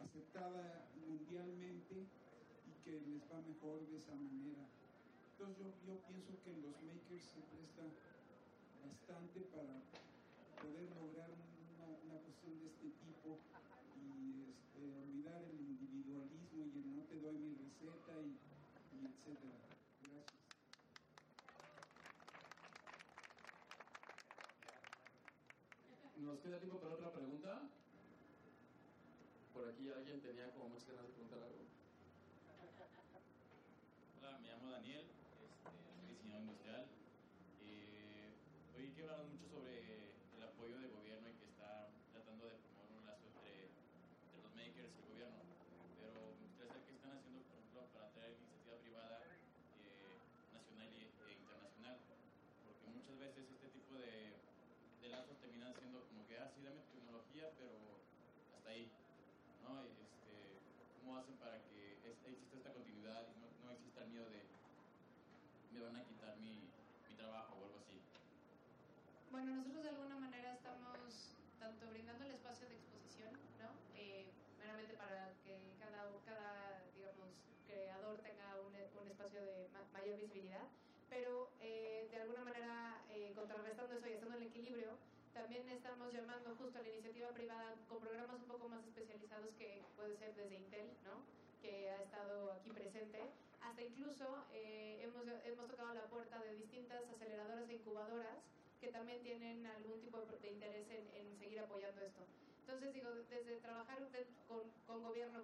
aceptada 0.00 0.88
mundialmente 1.06 1.94
y 2.66 2.72
que 2.84 3.00
les 3.00 3.22
va 3.30 3.40
mejor 3.42 3.86
de 3.88 3.98
esa 3.98 4.14
manera. 4.14 4.64
Entonces 5.32 5.58
yo, 5.58 5.68
yo 5.86 6.00
pienso 6.08 6.32
que 6.42 6.56
los 6.56 6.74
makers 6.82 7.24
se 7.24 7.40
prestan 7.52 7.92
bastante 8.84 9.40
para 9.52 9.74
poder 10.60 10.90
lograr 10.96 11.30
una, 11.30 11.88
una 12.04 12.18
cuestión 12.20 12.58
de 12.60 12.66
este 12.66 12.88
tipo 13.00 13.38
y 13.96 14.50
este, 14.50 14.80
olvidar 15.00 15.42
el 15.44 15.60
individualismo 15.60 16.66
y 16.66 16.78
el 16.78 16.96
no 16.96 17.02
te 17.04 17.20
doy 17.20 17.38
mi 17.38 17.54
receta 17.54 18.20
y, 18.22 18.38
y 18.96 19.06
etcétera. 19.06 19.58
Gracias. 20.00 20.40
¿Nos 26.16 26.40
queda 26.40 26.58
tiempo 26.58 26.80
para 26.80 26.94
otra 26.94 27.12
pregunta? 27.12 27.62
Por 29.52 29.68
aquí 29.68 29.90
alguien 29.90 30.20
tenía 30.20 30.50
como 30.52 30.68
muchas 30.70 30.88
ganas 30.88 31.06
de 31.06 31.12
preguntar 31.12 31.38
algo. 31.42 31.64
Hola, 34.18 34.38
me 34.38 34.48
llamo 34.48 34.70
Daniel, 34.70 35.06
este, 35.06 35.70
soy 35.96 36.08
diseñador 36.08 36.42
industrial. 36.42 36.86
Eh, 37.62 38.34
oí 38.76 38.90
que 38.90 39.02
hablan 39.02 39.30
mucho 39.30 39.46
sobre 39.48 40.12
el 40.36 40.42
apoyo 40.42 40.78
del 40.80 40.90
gobierno 40.90 41.28
y 41.30 41.34
que 41.34 41.44
está 41.46 41.88
tratando 42.12 42.44
de 42.46 42.56
promover 42.56 42.98
un 42.98 43.06
lazo 43.06 43.24
entre, 43.28 43.70
y 44.76 44.80
el 44.84 44.92
gobierno. 45.08 45.40
Pero 46.00 46.12
me 46.38 46.46
gustaría 46.46 46.68
saber 46.72 46.84
qué 46.86 46.94
están 46.94 47.12
haciendo, 47.16 47.40
por 47.48 47.56
ejemplo, 47.56 47.80
para 47.96 48.06
traer 48.12 48.32
iniciativa 48.36 48.76
privada 48.84 49.16
eh, 49.24 50.16
nacional 50.52 50.88
e 50.92 51.32
internacional. 51.32 51.96
Porque 52.64 52.86
muchas 52.92 53.16
veces 53.18 53.44
este 53.50 53.68
tipo 53.72 53.94
de, 53.96 54.36
de 55.00 55.08
lazos 55.08 55.36
terminan 55.40 55.72
siendo 55.74 56.04
como 56.06 56.26
que, 56.28 56.38
ah, 56.38 56.48
sí, 56.54 56.62
dame 56.62 56.80
tecnología, 56.92 57.50
pero 57.56 57.72
hasta 58.56 58.70
ahí. 58.70 58.88
¿no? 59.64 59.82
Y 59.84 60.06
hacen 61.16 61.36
para 61.38 61.56
que 61.70 61.96
es- 62.04 62.24
exista 62.28 62.56
esta 62.56 62.72
continuidad 62.72 63.24
y 63.32 63.40
no, 63.40 63.46
no 63.64 63.72
exista 63.72 64.02
el 64.02 64.08
miedo 64.08 64.28
de 64.28 64.44
me 65.72 65.80
van 65.80 65.96
a 65.96 66.04
quitar 66.04 66.36
mi, 66.38 66.60
mi 67.08 67.14
trabajo 67.16 67.56
o 67.60 67.64
algo 67.64 67.78
así? 67.80 67.98
Bueno, 69.30 69.52
nosotros 69.56 69.82
de 69.82 69.90
alguna 69.90 70.16
manera 70.16 70.52
estamos 70.54 71.34
tanto 71.58 71.90
brindando 71.90 72.24
el 72.24 72.30
espacio 72.32 72.68
de 72.68 72.74
exposición, 72.76 73.32
¿no? 73.60 73.68
Eh, 73.98 74.30
meramente 74.58 74.94
para 74.94 75.32
que 75.44 75.52
cada, 75.80 76.06
cada, 76.24 76.80
digamos, 76.94 77.28
creador 77.66 78.16
tenga 78.22 78.60
un, 78.60 78.72
un 78.72 79.06
espacio 79.08 79.40
de 79.42 79.68
ma- 79.72 79.84
mayor 80.06 80.22
visibilidad, 80.22 80.68
pero 81.10 81.50
eh, 81.60 82.06
de 82.10 82.16
alguna 82.22 82.44
manera 82.44 83.02
eh, 83.10 83.32
contrarrestando 83.34 83.96
eso 83.98 84.06
y 84.06 84.14
haciendo 84.14 84.36
el 84.36 84.44
equilibrio, 84.44 84.94
también 85.34 85.68
estamos 85.68 86.12
llamando 86.12 86.54
justo 86.54 86.78
a 86.78 86.82
la 86.82 86.88
iniciativa 86.88 87.28
privada 87.30 87.74
con 87.88 87.98
programas 87.98 88.38
un 88.38 88.46
poco 88.46 88.68
más 88.68 88.86
especializados 88.86 89.50
que 89.58 89.82
puede 89.96 90.16
ser 90.16 90.34
desde 90.36 90.54
Intel, 90.54 90.86
¿no? 91.04 91.26
que 91.60 91.90
ha 91.90 92.02
estado 92.02 92.52
aquí 92.52 92.70
presente, 92.70 93.18
hasta 93.60 93.82
incluso 93.82 94.46
eh, 94.52 95.02
hemos, 95.02 95.26
hemos 95.44 95.66
tocado 95.66 95.92
la 95.94 96.06
puerta 96.06 96.38
de 96.38 96.54
distintas 96.54 97.02
aceleradoras 97.10 97.68
e 97.68 97.74
incubadoras 97.74 98.38
que 98.80 98.88
también 98.88 99.20
tienen 99.22 99.66
algún 99.66 100.00
tipo 100.00 100.20
de, 100.20 100.48
interés 100.48 100.86
en, 100.88 101.02
en 101.18 101.38
seguir 101.38 101.58
apoyando 101.58 102.00
esto. 102.00 102.22
Entonces, 102.60 102.94
digo, 102.94 103.10
desde 103.28 103.58
trabajar 103.58 103.98
con, 104.46 104.62
con 104.86 105.02
gobierno, 105.02 105.42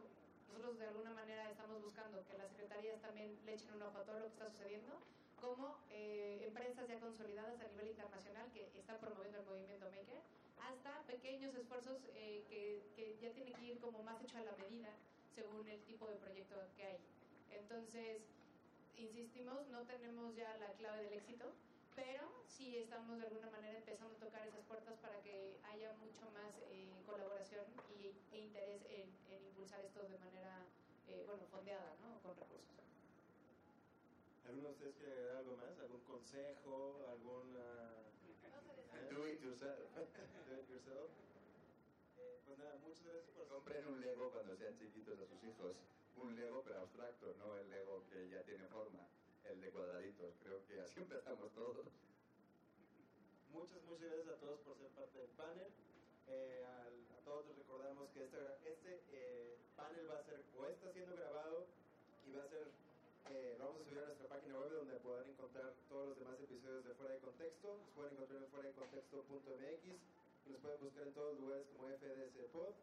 nosotros 0.53 0.79
de 0.79 0.87
alguna 0.87 1.15
manera 1.15 1.49
estamos 1.49 1.81
buscando 1.83 2.23
que 2.29 2.37
las 2.37 2.51
secretarías 2.51 3.01
también 3.01 3.39
le 3.47 3.55
echen 3.55 3.73
un 3.73 3.83
ojo 3.83 3.99
a 3.99 4.05
todo 4.05 4.19
lo 4.21 4.27
que 4.27 4.33
está 4.37 4.51
sucediendo, 4.51 5.01
como 5.41 5.79
eh, 5.89 6.45
empresas 6.45 6.87
ya 6.87 7.01
consolidadas 7.01 7.59
a 7.61 7.69
nivel 7.69 7.89
internacional 7.89 8.53
que 8.53 8.69
están 8.77 8.99
promoviendo 9.01 9.41
el 9.41 9.47
movimiento 9.47 9.87
Maker, 9.89 10.21
hasta 10.61 11.01
pequeños 11.09 11.55
esfuerzos 11.55 12.05
eh, 12.15 12.45
que, 12.51 12.85
que 12.95 13.17
ya 13.17 13.33
tienen 13.33 13.55
que 13.55 13.65
ir 13.65 13.81
como 13.81 14.03
más 14.03 14.23
hecho 14.23 14.37
a 14.37 14.45
la 14.45 14.53
medida 14.57 14.93
según 15.35 15.67
el 15.67 15.81
tipo 15.85 16.07
de 16.07 16.17
proyecto 16.17 16.57
que 16.77 16.85
hay. 16.85 16.99
Entonces, 17.51 18.21
insistimos, 18.99 19.67
no 19.69 19.81
tenemos 19.87 20.37
ya 20.37 20.55
la 20.59 20.69
clave 20.75 21.05
del 21.05 21.15
éxito, 21.15 21.47
pero 21.97 22.29
sí 22.47 22.77
estamos 22.77 23.19
de 23.19 23.27
alguna 23.27 23.51
manera 23.51 23.79
empezando 23.79 24.15
a 24.17 24.19
tocar 24.19 24.47
esas 24.47 24.65
puertas 24.69 24.99
para 25.01 25.19
que 25.23 25.57
haya 25.73 25.93
mucho 25.95 26.31
más 26.33 26.53
eh, 26.71 26.93
colaboración 27.07 27.65
y, 27.99 28.13
e 28.35 28.39
interés 28.39 28.83
en, 28.91 29.22
impulsar 29.63 29.85
esto 29.87 30.03
de 30.03 30.19
manera, 30.19 30.67
eh, 31.07 31.23
bueno, 31.25 31.47
fondeada, 31.47 31.95
¿no? 32.03 32.19
Con 32.21 32.35
recursos. 32.35 32.67
¿Alguno 34.45 34.69
de 34.69 34.75
ustedes 34.75 34.95
quiere 34.97 35.13
agregar 35.13 35.37
algo 35.37 35.57
más? 35.57 35.79
¿Algún 35.79 36.01
consejo? 36.03 37.07
¿Alguna...? 37.09 37.63
Do 39.09 39.29
it 39.29 39.41
yourself. 39.41 39.79
Do 39.95 40.03
it 40.59 40.69
yourself. 40.69 41.11
Eh, 42.19 42.41
pues 42.45 42.59
nada, 42.59 42.75
muchas 42.83 43.05
gracias 43.07 43.31
por... 43.37 43.47
Compren 43.47 43.87
un 43.87 44.01
Lego 44.01 44.33
cuando 44.33 44.57
sean 44.57 44.75
chiquitos 44.75 45.17
a 45.21 45.27
sus 45.27 45.43
hijos. 45.45 45.77
Un 46.17 46.35
Lego 46.35 46.63
pero 46.65 46.81
abstracto, 46.81 47.35
no 47.39 47.57
el 47.57 47.71
Lego 47.71 48.03
que 48.11 48.29
ya 48.31 48.43
tiene 48.43 48.67
forma. 48.67 49.07
El 49.45 49.61
de 49.61 49.71
cuadraditos. 49.71 50.35
Creo 50.43 50.65
que 50.67 50.81
así 50.81 50.99
empezamos 51.01 51.53
todos. 51.53 51.87
Muchas, 53.53 53.81
muchas 53.85 54.11
gracias 54.11 54.35
a 54.35 54.41
todos 54.41 54.59
por 54.61 54.77
ser 54.77 54.89
parte 54.91 55.19
del 55.19 55.31
panel. 55.31 55.71
Eh, 56.27 56.65
al- 56.67 57.02
todos 57.25 57.45
recordamos 57.57 58.09
que 58.15 58.25
este, 58.25 58.39
este 58.67 59.01
eh, 59.13 59.57
panel 59.77 60.11
va 60.11 60.19
a 60.19 60.25
ser 60.25 60.41
o 60.59 60.67
está 60.67 60.93
siendo 60.93 61.17
grabado 61.17 61.67
y 62.27 62.33
va 62.33 62.45
a 62.45 62.49
ser, 62.49 62.67
eh, 63.31 63.57
lo 63.59 63.67
vamos 63.67 63.81
a 63.81 63.85
subir 63.85 63.99
a 64.03 64.07
nuestra 64.07 64.29
página 64.29 64.59
web 64.59 64.71
donde 64.73 64.97
podrán 65.01 65.29
encontrar 65.31 65.73
todos 65.89 66.09
los 66.11 66.19
demás 66.19 66.39
episodios 66.41 66.85
de 66.85 66.95
Fuera 66.95 67.15
de 67.15 67.21
Contexto. 67.21 67.69
Los 67.79 67.91
pueden 67.95 68.13
encontrar 68.15 68.43
en 68.43 68.49
fuera 68.51 68.69
de 68.69 68.75
contexto.mx 68.75 69.85
y 70.47 70.51
los 70.51 70.61
pueden 70.61 70.81
buscar 70.81 71.07
en 71.07 71.15
todos 71.15 71.39
lugares 71.39 71.67
como 71.77 71.89
FDS 71.89 72.37
Pod. 72.53 72.75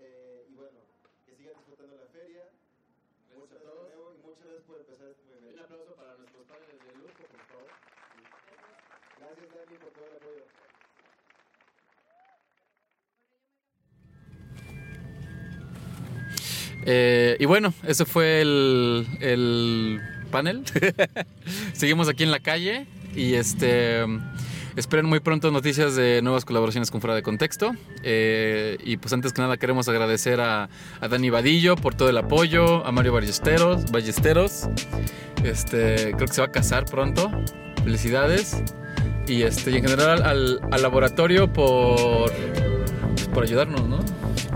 Eh, 0.00 0.46
y 0.48 0.54
bueno, 0.54 0.80
que 1.26 1.36
sigan 1.36 1.54
disfrutando 1.56 1.96
la 1.96 2.08
feria. 2.08 2.48
Muchas 3.36 3.60
gracias 3.62 3.88
de 3.88 3.96
nuevo 3.96 4.14
y 4.14 4.18
muchas 4.18 4.44
gracias 4.44 4.64
por 4.66 4.76
empezar 4.80 5.08
este 5.08 5.22
Un 5.22 5.34
movimiento. 5.40 5.64
aplauso 5.64 5.94
para 5.96 6.16
nuestros 6.16 6.46
padres 6.46 6.68
de 6.84 6.92
lujo, 6.96 7.22
por 7.32 7.44
favor. 7.48 7.70
Gracias 9.18 9.48
Dani 9.54 9.76
por 9.78 9.90
todo 9.92 10.06
el 10.06 10.16
apoyo. 10.16 10.44
Eh, 16.84 17.36
y 17.38 17.44
bueno, 17.44 17.72
ese 17.86 18.04
fue 18.04 18.40
el, 18.40 19.06
el 19.20 20.00
panel. 20.30 20.62
Seguimos 21.72 22.08
aquí 22.08 22.22
en 22.24 22.30
la 22.30 22.40
calle 22.40 22.86
y 23.14 23.34
este 23.34 24.04
esperen 24.76 25.06
muy 25.06 25.20
pronto 25.20 25.50
noticias 25.50 25.96
de 25.96 26.22
nuevas 26.22 26.44
colaboraciones 26.44 26.90
con 26.90 27.00
Fuera 27.00 27.14
de 27.14 27.22
Contexto. 27.22 27.72
Eh, 28.02 28.78
y 28.84 28.96
pues 28.96 29.12
antes 29.12 29.32
que 29.32 29.42
nada 29.42 29.56
queremos 29.56 29.88
agradecer 29.88 30.40
a, 30.40 30.68
a 31.00 31.08
Dani 31.08 31.30
Vadillo 31.30 31.76
por 31.76 31.94
todo 31.94 32.08
el 32.08 32.18
apoyo, 32.18 32.84
a 32.86 32.92
Mario 32.92 33.12
Ballesteros, 33.12 33.90
Ballesteros. 33.90 34.68
Este, 35.44 36.12
creo 36.16 36.26
que 36.26 36.34
se 36.34 36.40
va 36.40 36.48
a 36.48 36.52
casar 36.52 36.84
pronto. 36.86 37.30
Felicidades. 37.84 38.62
Y 39.26 39.42
este, 39.42 39.70
y 39.70 39.76
en 39.76 39.82
general 39.84 40.22
al, 40.22 40.60
al 40.70 40.82
laboratorio 40.82 41.52
por, 41.52 42.32
pues, 42.32 43.28
por 43.28 43.44
ayudarnos, 43.44 43.88
¿no? 43.88 44.00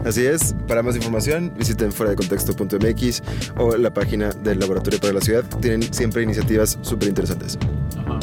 Así 0.04 0.24
es, 0.24 0.54
para 0.68 0.82
más 0.82 0.94
información 0.96 1.52
visiten 1.56 1.92
fuera 1.92 2.10
de 2.10 2.16
contexto.mx 2.16 3.22
o 3.56 3.76
la 3.76 3.92
página 3.92 4.30
del 4.30 4.60
Laboratorio 4.60 5.00
para 5.00 5.14
la 5.14 5.20
Ciudad. 5.20 5.44
Tienen 5.60 5.82
siempre 5.92 6.22
iniciativas 6.22 6.78
súper 6.82 7.08
interesantes. 7.08 7.58
Ajá. 7.98 8.18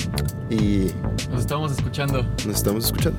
Y 0.49 0.91
Nos 1.31 1.41
estamos 1.41 1.71
escuchando. 1.71 2.23
nos 2.45 2.55
estamos 2.55 2.85
escuchando. 2.85 3.17